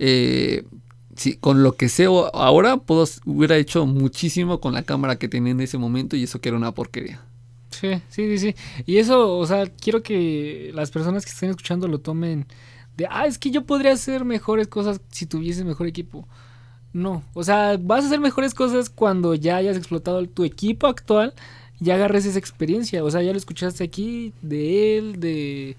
[0.00, 0.64] eh,
[1.14, 5.52] sí, con lo que sé ahora, puedo, hubiera hecho muchísimo con la cámara que tenía
[5.52, 7.22] en ese momento y eso que era una porquería.
[7.70, 8.54] Sí, sí, sí, sí.
[8.86, 12.46] Y eso, o sea, quiero que las personas que estén escuchando lo tomen
[13.00, 16.26] de, ah, es que yo podría hacer mejores cosas si tuviese mejor equipo.
[16.92, 21.34] No, o sea, vas a hacer mejores cosas cuando ya hayas explotado tu equipo actual
[21.80, 23.04] y agarres esa experiencia.
[23.04, 25.76] O sea, ya lo escuchaste aquí de él, de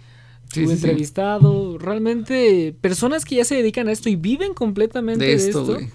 [0.53, 0.73] tu Sí, sí, sí.
[0.73, 1.77] entrevistado.
[1.77, 5.73] Realmente, personas que ya se dedican a esto y viven completamente De de esto, esto,
[5.75, 5.89] güey.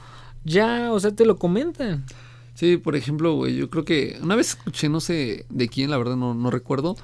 [0.44, 2.04] ya, o sea, te lo comentan.
[2.54, 5.98] Sí, por ejemplo, güey, yo creo que una vez escuché, no sé de quién, la
[5.98, 6.96] verdad no, no recuerdo,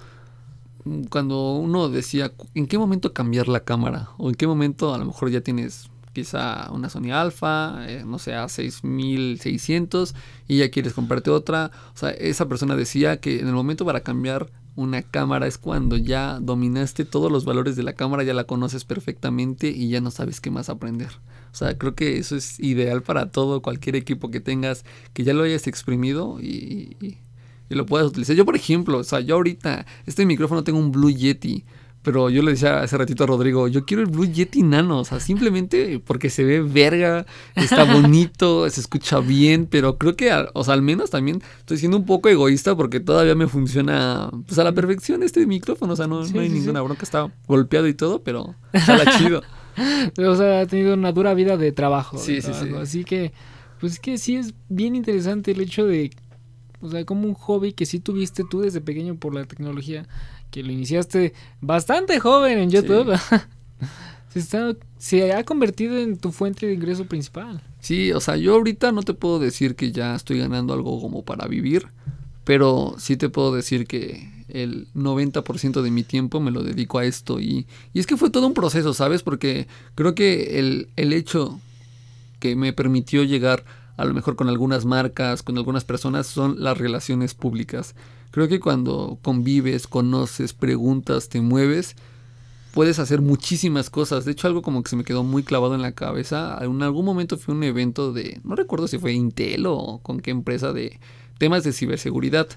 [1.11, 4.11] cuando uno decía, ¿en qué momento cambiar la cámara?
[4.18, 8.18] O en qué momento a lo mejor ya tienes quizá una Sony Alpha, eh, no
[8.18, 10.14] sé, a 6600
[10.49, 11.71] y ya quieres comprarte otra.
[11.95, 15.97] O sea, esa persona decía que en el momento para cambiar una cámara es cuando
[15.97, 20.11] ya dominaste todos los valores de la cámara, ya la conoces perfectamente y ya no
[20.11, 21.11] sabes qué más aprender.
[21.53, 25.35] O sea, creo que eso es ideal para todo, cualquier equipo que tengas, que ya
[25.35, 27.18] lo hayas exprimido y-
[27.72, 28.37] y lo puedas utilizar.
[28.37, 31.64] Yo, por ejemplo, o sea, yo ahorita, este micrófono tengo un Blue Yeti,
[32.02, 35.04] pero yo le decía hace ratito a Rodrigo, yo quiero el Blue Yeti Nano, o
[35.04, 40.50] sea, simplemente porque se ve verga, está bonito, se escucha bien, pero creo que, al-
[40.54, 44.58] o sea, al menos también estoy siendo un poco egoísta porque todavía me funciona, pues
[44.58, 46.61] a la perfección este micrófono, o sea, no, Sí, no hay sí, sí.
[46.61, 49.42] ninguna bronca, está golpeado y todo, pero está chido.
[50.18, 52.18] O sea, ha tenido una dura vida de trabajo.
[52.18, 52.68] de Sí, sí, sí.
[52.78, 53.32] Así que,
[53.80, 56.11] pues es que sí es bien interesante el hecho de,
[56.83, 60.07] o sea, como un hobby que sí tuviste tú desde pequeño por la tecnología,
[60.51, 63.16] que lo iniciaste bastante joven en YouTube,
[64.29, 67.62] se, está, se ha convertido en tu fuente de ingreso principal.
[67.81, 71.25] Sí, o sea, yo ahorita no te puedo decir que ya estoy ganando algo como
[71.25, 71.87] para vivir,
[72.45, 77.05] pero sí te puedo decir que el 90% de mi tiempo me lo dedico a
[77.05, 79.23] esto y, y es que fue todo un proceso, ¿sabes?
[79.23, 81.61] Porque creo que el, el hecho
[82.38, 83.64] que me permitió llegar
[84.02, 87.94] a lo mejor con algunas marcas, con algunas personas, son las relaciones públicas.
[88.32, 91.94] Creo que cuando convives, conoces, preguntas, te mueves,
[92.72, 94.24] puedes hacer muchísimas cosas.
[94.24, 96.58] De hecho, algo como que se me quedó muy clavado en la cabeza.
[96.62, 100.32] En algún momento fue un evento de, no recuerdo si fue Intel o con qué
[100.32, 100.98] empresa de
[101.38, 102.48] temas de ciberseguridad.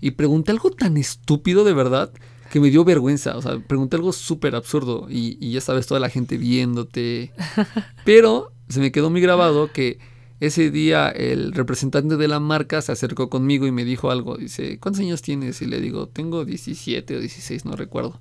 [0.00, 2.12] Y pregunté algo tan estúpido de verdad
[2.52, 3.36] que me dio vergüenza.
[3.36, 7.32] O sea, pregunté algo súper absurdo y, y ya sabes, toda la gente viéndote.
[8.04, 10.13] Pero se me quedó muy grabado que
[10.46, 14.36] ese día el representante de la marca se acercó conmigo y me dijo algo.
[14.36, 15.62] Dice, ¿cuántos años tienes?
[15.62, 18.20] Y le digo, tengo 17 o 16, no recuerdo.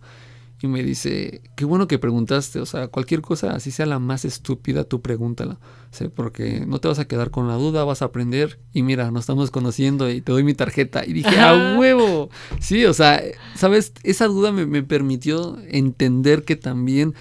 [0.61, 4.23] Y me dice, qué bueno que preguntaste, o sea, cualquier cosa, así sea la más
[4.23, 5.59] estúpida, tú pregúntala.
[6.01, 8.59] O porque no te vas a quedar con la duda, vas a aprender.
[8.71, 11.05] Y mira, nos estamos conociendo y te doy mi tarjeta.
[11.05, 12.29] Y dije, ¡a huevo!
[12.61, 13.21] Sí, o sea,
[13.55, 13.91] ¿sabes?
[14.03, 17.13] Esa duda me, me permitió entender que también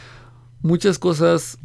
[0.60, 1.58] muchas cosas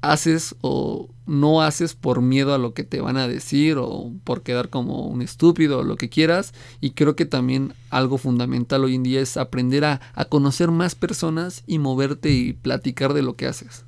[0.00, 4.42] haces o no haces por miedo a lo que te van a decir o por
[4.42, 6.52] quedar como un estúpido o lo que quieras.
[6.80, 11.62] Y creo que también algo fundamental hoy en día es aprender a, conocer más personas
[11.66, 13.84] y moverte y platicar de lo que haces.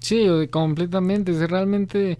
[0.00, 2.18] Sí, completamente, es realmente,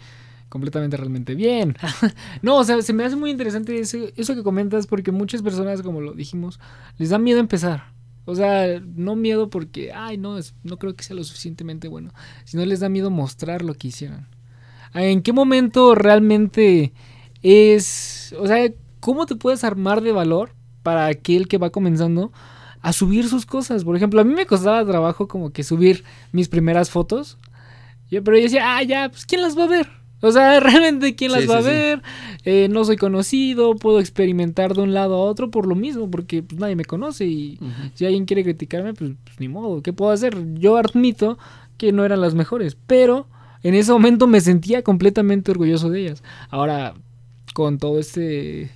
[0.48, 1.76] completamente, realmente bien.
[2.42, 5.82] no, o sea, se me hace muy interesante eso, eso que comentas porque muchas personas,
[5.82, 6.60] como lo dijimos,
[6.98, 7.92] les da miedo empezar.
[8.26, 12.12] O sea, no miedo porque, ay, no, no creo que sea lo suficientemente bueno,
[12.44, 14.26] sino les da miedo mostrar lo que hicieron.
[14.94, 16.92] ¿En qué momento realmente
[17.42, 22.33] es, o sea, cómo te puedes armar de valor para aquel que va comenzando
[22.83, 23.85] a subir sus cosas?
[23.85, 27.38] Por ejemplo, a mí me costaba trabajo como que subir mis primeras fotos,
[28.11, 29.88] pero yo decía, ah, ya, pues ¿quién las va a ver?
[30.22, 32.03] O sea, realmente quién las va a ver,
[32.44, 36.42] eh, no soy conocido, puedo experimentar de un lado a otro por lo mismo, porque
[36.42, 37.59] pues, nadie me conoce y
[37.94, 40.55] si alguien quiere criticarme, pues, pues, ni modo, ¿qué puedo hacer?
[40.55, 41.38] Yo admito
[41.79, 43.29] que no eran las mejores, pero
[43.62, 46.23] en ese momento me sentía completamente orgulloso de ellas.
[46.51, 46.94] Ahora,
[47.55, 48.70] con todo este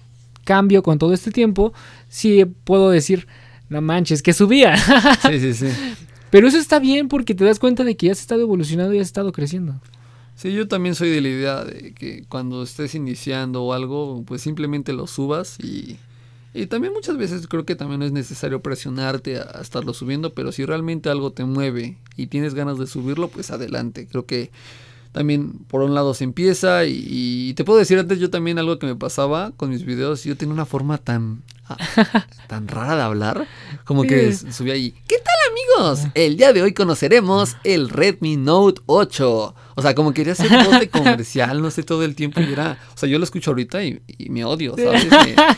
[0.44, 1.72] cambio, con todo este tiempo,
[2.08, 3.26] sí puedo decir,
[3.68, 4.76] no manches, que subía.
[5.22, 5.68] sí, sí, sí.
[6.30, 8.98] Pero eso está bien porque te das cuenta de que ya has estado evolucionando y
[8.98, 9.80] has estado creciendo.
[10.34, 14.42] Sí, yo también soy de la idea de que cuando estés iniciando o algo, pues
[14.42, 15.96] simplemente lo subas y
[16.54, 20.52] y también muchas veces creo que también no es necesario presionarte a, estarlo subiendo, pero
[20.52, 24.06] si realmente algo te mueve y tienes ganas de subirlo, pues adelante.
[24.06, 24.52] Creo que
[25.10, 28.86] también por un lado se empieza y, te puedo decir antes yo también algo que
[28.86, 31.76] me pasaba con mis videos, yo tenía una forma tan ah,
[32.48, 33.48] tan rara de hablar,
[33.84, 36.08] como que subía ahí, ¿qué tal amigos?
[36.14, 39.54] El día de hoy conoceremos el Redmi Note 8.
[39.74, 42.78] O sea, como quería hacer voz de comercial, no sé, todo el tiempo y era...
[42.94, 45.06] O sea, yo lo escucho ahorita y, me odio, ¿sabes?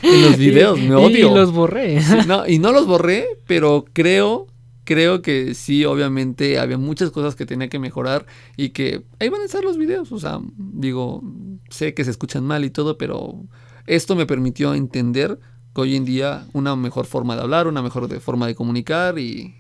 [0.03, 1.31] en los videos, me odio.
[1.31, 2.01] Y los borré.
[2.27, 4.47] no, y no los borré, pero creo
[4.87, 8.25] creo que sí, obviamente había muchas cosas que tenía que mejorar
[8.57, 10.13] y que ahí van a estar los videos.
[10.13, 11.23] O sea, digo,
[11.69, 13.45] sé que se escuchan mal y todo, pero
[13.87, 15.39] esto me permitió entender
[15.75, 19.57] que hoy en día una mejor forma de hablar, una mejor forma de comunicar y,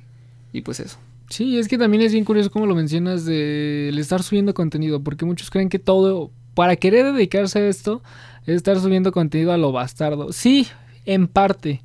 [0.53, 0.97] y pues eso.
[1.29, 5.03] Sí, es que también es bien curioso como lo mencionas de el estar subiendo contenido,
[5.03, 8.03] porque muchos creen que todo, para querer dedicarse a esto,
[8.47, 10.33] es estar subiendo contenido a lo bastardo.
[10.33, 10.69] Sí,
[11.05, 11.83] en parte.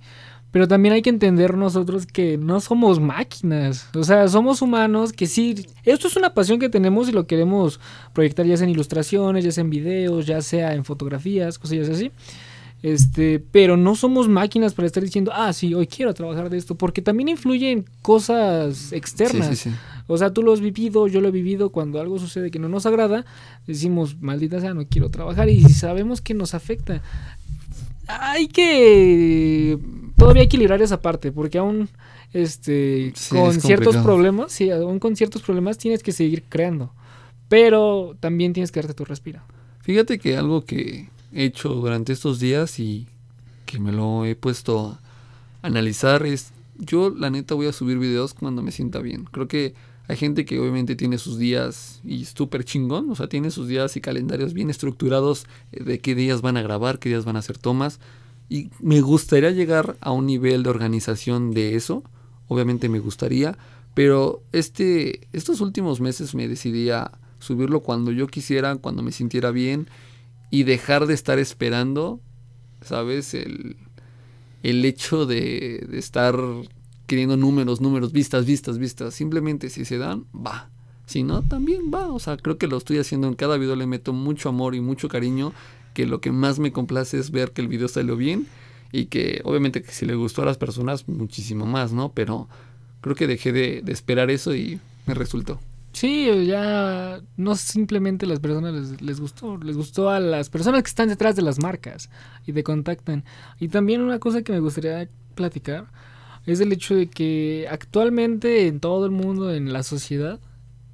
[0.52, 3.88] Pero también hay que entender nosotros que no somos máquinas.
[3.96, 5.66] O sea, somos humanos que sí.
[5.86, 7.80] Esto es una pasión que tenemos y lo queremos
[8.14, 12.12] proyectar ya sea en ilustraciones, ya sea en videos, ya sea en fotografías, cosillas así.
[12.84, 16.76] Este, pero no somos máquinas para estar diciendo, ah, sí, hoy quiero trabajar de esto,
[16.76, 19.68] porque también influyen cosas externas.
[20.08, 22.70] O sea, tú lo has vivido, yo lo he vivido, cuando algo sucede que no
[22.70, 23.26] nos agrada,
[23.68, 27.04] decimos, maldita sea, no quiero trabajar y sabemos que nos afecta.
[28.08, 29.78] Hay que
[30.18, 31.88] todavía equilibrar esa parte, porque aún
[32.34, 36.94] este con ciertos problemas, sí, aún con ciertos problemas tienes que seguir creando,
[37.48, 39.42] pero también tienes que darte tu respiro.
[39.82, 43.08] Fíjate que algo que hecho durante estos días y
[43.66, 45.02] que me lo he puesto a
[45.62, 49.26] analizar es, yo la neta voy a subir videos cuando me sienta bien.
[49.26, 49.74] Creo que
[50.08, 53.96] hay gente que obviamente tiene sus días y súper chingón, o sea, tiene sus días
[53.96, 57.40] y calendarios bien estructurados eh, de qué días van a grabar, qué días van a
[57.40, 58.00] hacer tomas.
[58.50, 62.04] Y me gustaría llegar a un nivel de organización de eso,
[62.50, 63.58] obviamente me gustaría,
[63.94, 69.52] pero este, estos últimos meses me decidí a subirlo cuando yo quisiera, cuando me sintiera
[69.52, 69.88] bien
[70.52, 72.20] y dejar de estar esperando,
[72.82, 73.34] ¿sabes?
[73.34, 73.78] El,
[74.62, 76.36] el hecho de, de estar
[77.08, 79.16] queriendo números, números, vistas, vistas, vistas.
[79.16, 80.70] Simplemente si se dan, va.
[81.06, 82.12] Si no, también va.
[82.12, 84.82] O sea, creo que lo estoy haciendo en cada video, le meto mucho amor y
[84.82, 85.54] mucho cariño.
[85.94, 88.48] Que lo que más me complace es ver que el video salió bien.
[88.92, 92.12] Y que obviamente que si le gustó a las personas, muchísimo más, ¿no?
[92.14, 92.50] Pero
[93.00, 95.60] creo que dejé de, de esperar eso y me resultó.
[95.94, 101.10] Sí, ya no simplemente las personas les, gustó, les gustó a las personas que están
[101.10, 102.10] detrás de las marcas
[102.46, 103.26] y te contactan.
[103.60, 105.88] Y también una cosa que me gustaría platicar
[106.46, 110.40] es el hecho de que actualmente en todo el mundo, en la sociedad,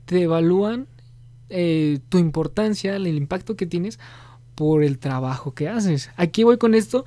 [0.05, 0.87] te evalúan
[1.49, 3.99] eh, tu importancia, el impacto que tienes
[4.55, 6.09] por el trabajo que haces.
[6.17, 7.05] Aquí voy con esto.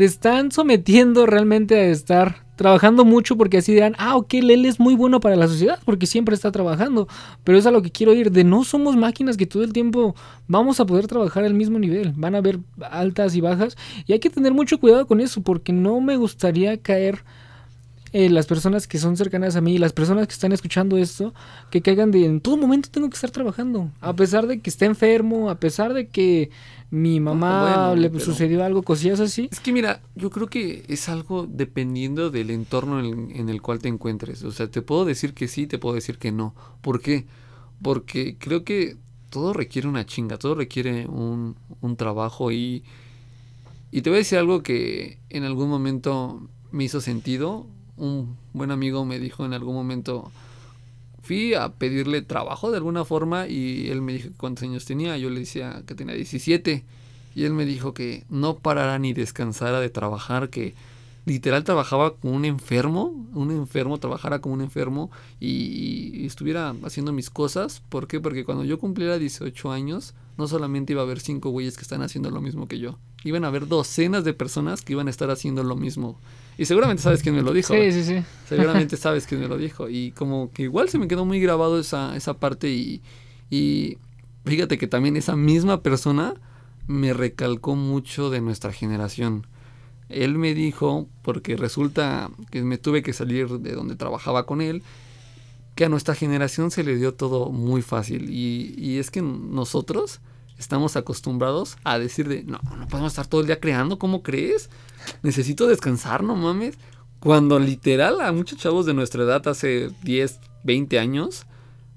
[0.00, 4.80] Te están sometiendo realmente a estar trabajando mucho porque así dirán, ah, ok, él es
[4.80, 7.06] muy bueno para la sociedad porque siempre está trabajando.
[7.44, 10.14] Pero es a lo que quiero ir, de no somos máquinas que todo el tiempo
[10.48, 12.14] vamos a poder trabajar al mismo nivel.
[12.16, 13.76] Van a haber altas y bajas
[14.06, 17.22] y hay que tener mucho cuidado con eso porque no me gustaría caer
[18.12, 21.32] eh, las personas que son cercanas a mí, las personas que están escuchando esto,
[21.70, 24.86] que caigan de en todo momento tengo que estar trabajando, a pesar de que esté
[24.86, 26.50] enfermo, a pesar de que
[26.90, 29.48] mi mamá le sucedió algo, cosillas así.
[29.50, 33.88] Es que mira, yo creo que es algo dependiendo del entorno en, el cual te
[33.88, 34.42] encuentres.
[34.42, 36.54] O sea, te puedo decir que sí, te puedo decir que no.
[36.80, 37.26] ¿Por qué?
[37.82, 38.96] Porque creo que
[39.30, 42.82] todo requiere una chinga, todo requiere un, un trabajo y,
[43.92, 47.66] y te voy a decir algo que en algún momento me hizo sentido
[48.00, 50.32] un buen amigo me dijo en algún momento,
[51.30, 55.30] fui a pedirle trabajo de alguna forma y él me dijo cuántos años tenía, yo
[55.30, 56.84] le decía que tenía 17
[57.36, 60.74] y él me dijo que no parara ni descansara de trabajar, que
[61.26, 67.30] literal trabajaba como un enfermo, un enfermo, trabajara como un enfermo y, estuviera haciendo mis
[67.30, 67.80] cosas.
[67.88, 68.18] ¿Por qué?
[68.18, 72.02] Porque cuando yo cumpliera 18 años, no solamente iba a haber cinco güeyes que están
[72.02, 75.30] haciendo lo mismo que yo, iban a haber docenas de personas que iban a estar
[75.30, 76.18] haciendo lo mismo.
[76.56, 77.74] Y seguramente sabes quién me lo dijo.
[77.74, 78.22] Sí, sí, sí.
[78.48, 79.88] Seguramente sabes quién me lo dijo.
[79.88, 83.02] Y como que igual se me quedó muy grabado esa, esa parte y,
[83.50, 83.98] y
[84.44, 86.34] fíjate que también esa misma persona
[86.86, 89.46] me recalcó mucho de nuestra generación.
[90.08, 94.82] Él me dijo, porque resulta que me tuve que salir de donde trabajaba con él,
[95.76, 98.28] que a nuestra generación se le dio todo muy fácil.
[98.28, 100.20] Y, y es que nosotros
[100.60, 104.68] estamos acostumbrados a decir de, no, no podemos estar todo el día creando, ¿cómo crees?
[105.22, 106.76] Necesito descansar, no mames.
[107.18, 111.46] Cuando literal a muchos chavos de nuestra edad hace 10, 20 años,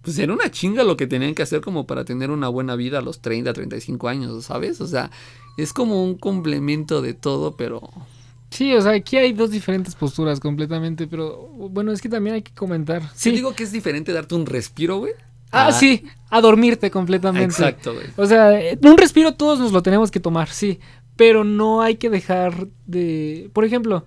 [0.02, 3.00] pues era una chinga lo que tenían que hacer como para tener una buena vida
[3.00, 4.82] a los 30, 35 años, ¿sabes?
[4.82, 5.12] O sea,
[5.58, 7.82] es como un complemento de todo, pero...
[8.50, 12.42] Sí, o sea, aquí hay dos diferentes posturas completamente, pero bueno, es que también hay
[12.44, 13.02] que comentar.
[13.16, 15.14] Sí, digo que es diferente darte un respiro, güey,
[15.54, 17.54] Ah, sí, a dormirte completamente.
[17.54, 18.08] Exacto, güey.
[18.18, 18.52] O sea,
[18.82, 20.80] un respiro todos nos lo tenemos que tomar, sí.
[21.16, 23.50] Pero no hay que dejar de.
[23.54, 24.06] Por ejemplo,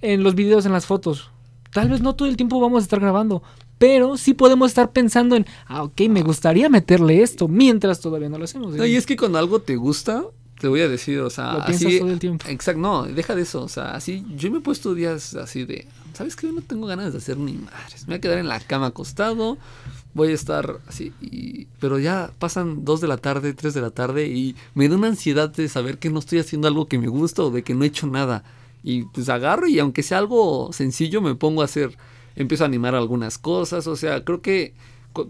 [0.00, 1.30] en los videos, en las fotos.
[1.72, 3.42] Tal vez no todo el tiempo vamos a estar grabando.
[3.78, 8.38] Pero sí podemos estar pensando en, ah, ok, me gustaría meterle esto mientras todavía no
[8.38, 8.74] lo hacemos.
[8.74, 10.24] No, y es que cuando algo te gusta,
[10.58, 12.44] te voy a decir, o sea, lo así, todo el tiempo.
[12.48, 15.86] Exacto, no, deja de eso, o sea, así, yo me he puesto días así de,
[16.14, 16.50] ¿sabes qué?
[16.50, 19.58] No tengo ganas de hacer ni madres, me voy a quedar en la cama acostado,
[20.18, 21.12] voy a estar así,
[21.80, 25.06] pero ya pasan dos de la tarde, tres de la tarde y me da una
[25.06, 27.84] ansiedad de saber que no estoy haciendo algo que me gusta o de que no
[27.84, 28.44] he hecho nada.
[28.82, 31.96] Y pues agarro y aunque sea algo sencillo me pongo a hacer,
[32.36, 34.74] empiezo a animar algunas cosas, o sea, creo que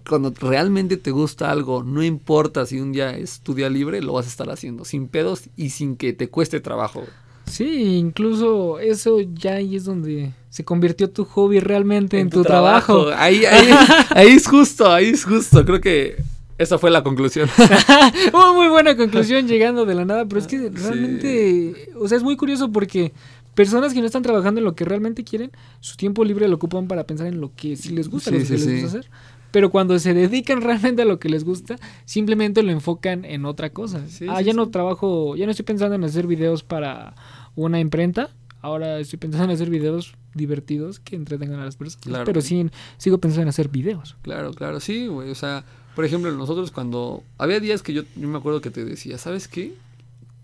[0.08, 4.14] cuando realmente te gusta algo, no importa si un día es tu día libre, lo
[4.14, 7.04] vas a estar haciendo sin pedos y sin que te cueste trabajo.
[7.48, 13.08] Sí, incluso eso ya ahí es donde se convirtió tu hobby realmente en, tu, trabajo.
[13.16, 13.70] Ahí, ahí,
[14.10, 15.64] ahí es justo, ahí es justo.
[15.64, 16.16] Creo que
[16.58, 17.48] esa fue la conclusión.
[18.32, 22.24] Una muy buena conclusión llegando de la nada, pero es que realmente, o sea, es
[22.24, 23.12] muy curioso porque
[23.54, 26.88] personas que no están trabajando en lo que realmente quieren, su tiempo libre lo ocupan
[26.88, 29.10] para pensar en lo que sí les gusta, lo que les gusta hacer.
[29.50, 33.70] Pero cuando se dedican realmente a lo que les gusta, simplemente lo enfocan en otra
[33.70, 34.02] cosa.
[34.28, 37.14] ah, ya no trabajo, ya no estoy pensando en hacer videos para
[37.58, 38.30] una imprenta.
[38.60, 42.22] Ahora estoy pensando en hacer videos divertidos que entretengan a las personas.
[42.24, 44.16] Pero sí, sigo pensando en hacer videos.
[44.22, 45.30] Claro, claro, sí, güey.
[45.30, 45.64] O sea,
[45.96, 47.24] por ejemplo, nosotros cuando...
[47.36, 49.74] Había días que yo, yo me acuerdo que te decía, ¿sabes qué?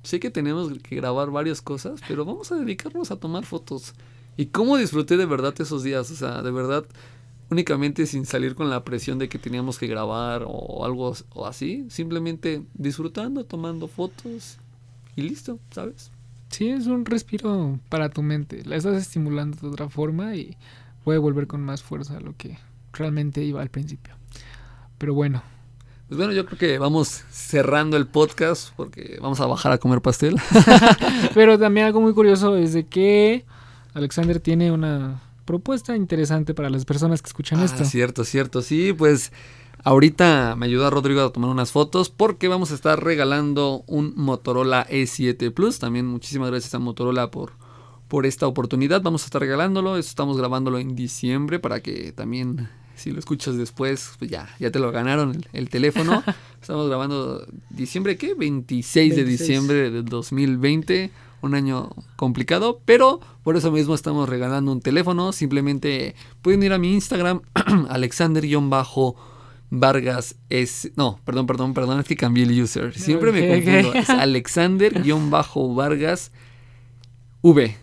[0.02, 3.94] Sé que tenemos que grabar varias cosas, pero vamos a dedicarnos a tomar fotos.
[4.36, 6.10] Y cómo disfruté de verdad esos días.
[6.10, 6.84] O sea, de verdad,
[7.50, 11.86] únicamente sin salir con la presión de que teníamos que grabar o algo o así.
[11.90, 14.58] Simplemente disfrutando, tomando fotos
[15.14, 16.10] y listo, ¿sabes?
[16.54, 18.62] Sí, es un respiro para tu mente.
[18.64, 20.56] La estás estimulando de otra forma y
[21.02, 22.58] puede volver con más fuerza a lo que
[22.92, 24.14] realmente iba al principio.
[24.96, 25.42] Pero bueno.
[26.06, 30.00] Pues bueno, yo creo que vamos cerrando el podcast porque vamos a bajar a comer
[30.00, 30.36] pastel.
[31.34, 33.44] Pero también algo muy curioso es de que
[33.92, 37.84] Alexander tiene una propuesta interesante para las personas que escuchan ah, esto.
[37.84, 38.62] Cierto, cierto.
[38.62, 39.32] Sí, pues
[39.86, 44.86] Ahorita me ayuda Rodrigo a tomar unas fotos porque vamos a estar regalando un Motorola
[44.88, 45.78] E7 Plus.
[45.78, 47.52] También muchísimas gracias a Motorola por,
[48.08, 49.02] por esta oportunidad.
[49.02, 49.98] Vamos a estar regalándolo.
[49.98, 54.78] Estamos grabándolo en diciembre para que también si lo escuchas después, pues ya, ya te
[54.78, 56.22] lo ganaron el, teléfono.
[56.62, 58.32] Estamos grabando diciembre, ¿qué?
[58.32, 61.10] 26, de diciembre del 2020.
[61.42, 65.32] Un año complicado, pero por eso mismo estamos regalando un teléfono.
[65.32, 67.42] Simplemente pueden ir a mi Instagram,
[67.90, 69.33] alexander-bajo
[69.74, 70.92] Vargas S.
[70.96, 72.96] No, perdón, perdón, perdón, es que cambié el user.
[72.96, 73.92] Siempre me confundo.
[73.94, 76.32] Es Alexander-Vargas
[77.42, 77.76] V.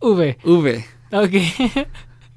[0.00, 0.38] V.
[0.44, 0.84] V.
[1.12, 1.32] Ok.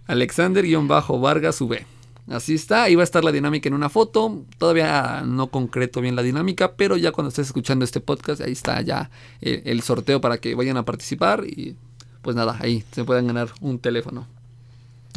[0.07, 1.86] Alexander-Vargas V.
[2.30, 4.43] Así está, ahí va a estar la dinámica en una foto.
[4.57, 8.82] Todavía no concreto bien la dinámica, pero ya cuando estés escuchando este podcast, ahí está
[8.82, 9.09] ya
[9.39, 11.45] el, el sorteo para que vayan a participar.
[11.45, 11.78] Y
[12.21, 14.28] pues nada, ahí se puedan ganar un teléfono.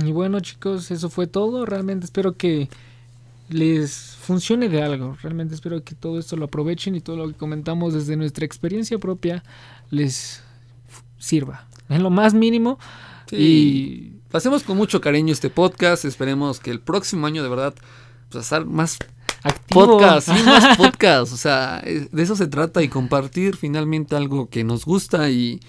[0.05, 1.67] Y bueno, chicos, eso fue todo.
[1.67, 2.69] Realmente espero que
[3.51, 5.17] les funcione de algo.
[5.23, 8.99] Realmente espero que todo esto lo aprovechen y todo lo que comentamos desde nuestra experiencia
[8.99, 9.43] propia
[9.91, 10.43] les
[11.19, 11.67] sirva.
[11.89, 12.79] En lo más mínimo.
[13.33, 16.05] Y pasemos con mucho cariño este podcast.
[16.05, 17.75] Esperemos que el próximo año de verdad
[18.31, 18.99] pues hacer más
[19.43, 19.87] Activo.
[19.87, 21.33] podcast, sí, más podcast.
[21.33, 25.61] O sea, eh, de eso se trata y compartir finalmente algo que nos gusta y,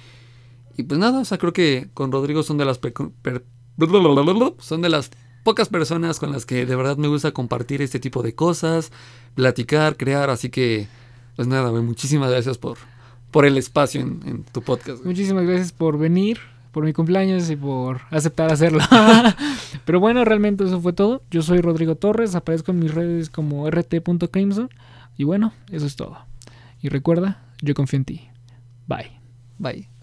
[0.78, 2.94] y pues nada, o sea, creo que con Rodrigo son de las per-
[4.60, 5.12] son de las
[5.44, 8.92] pocas personas con las que de verdad me gusta compartir este tipo de cosas,
[9.36, 10.88] platicar, crear, así que
[11.36, 12.78] pues nada, güey, muchísimas gracias por
[13.32, 15.00] por el espacio en, en tu podcast.
[15.00, 15.08] güey.
[15.08, 16.39] Muchísimas gracias por venir,
[16.72, 18.80] por mi cumpleaños y por aceptar hacerlo.
[19.86, 21.24] Pero bueno, realmente eso fue todo.
[21.32, 24.70] Yo soy Rodrigo Torres, aparezco en mis redes como rt.crimson.
[25.18, 26.18] Y bueno, eso es todo.
[26.82, 28.30] Y recuerda, yo confío en ti.
[28.88, 29.12] Bye.
[29.58, 30.01] Bye.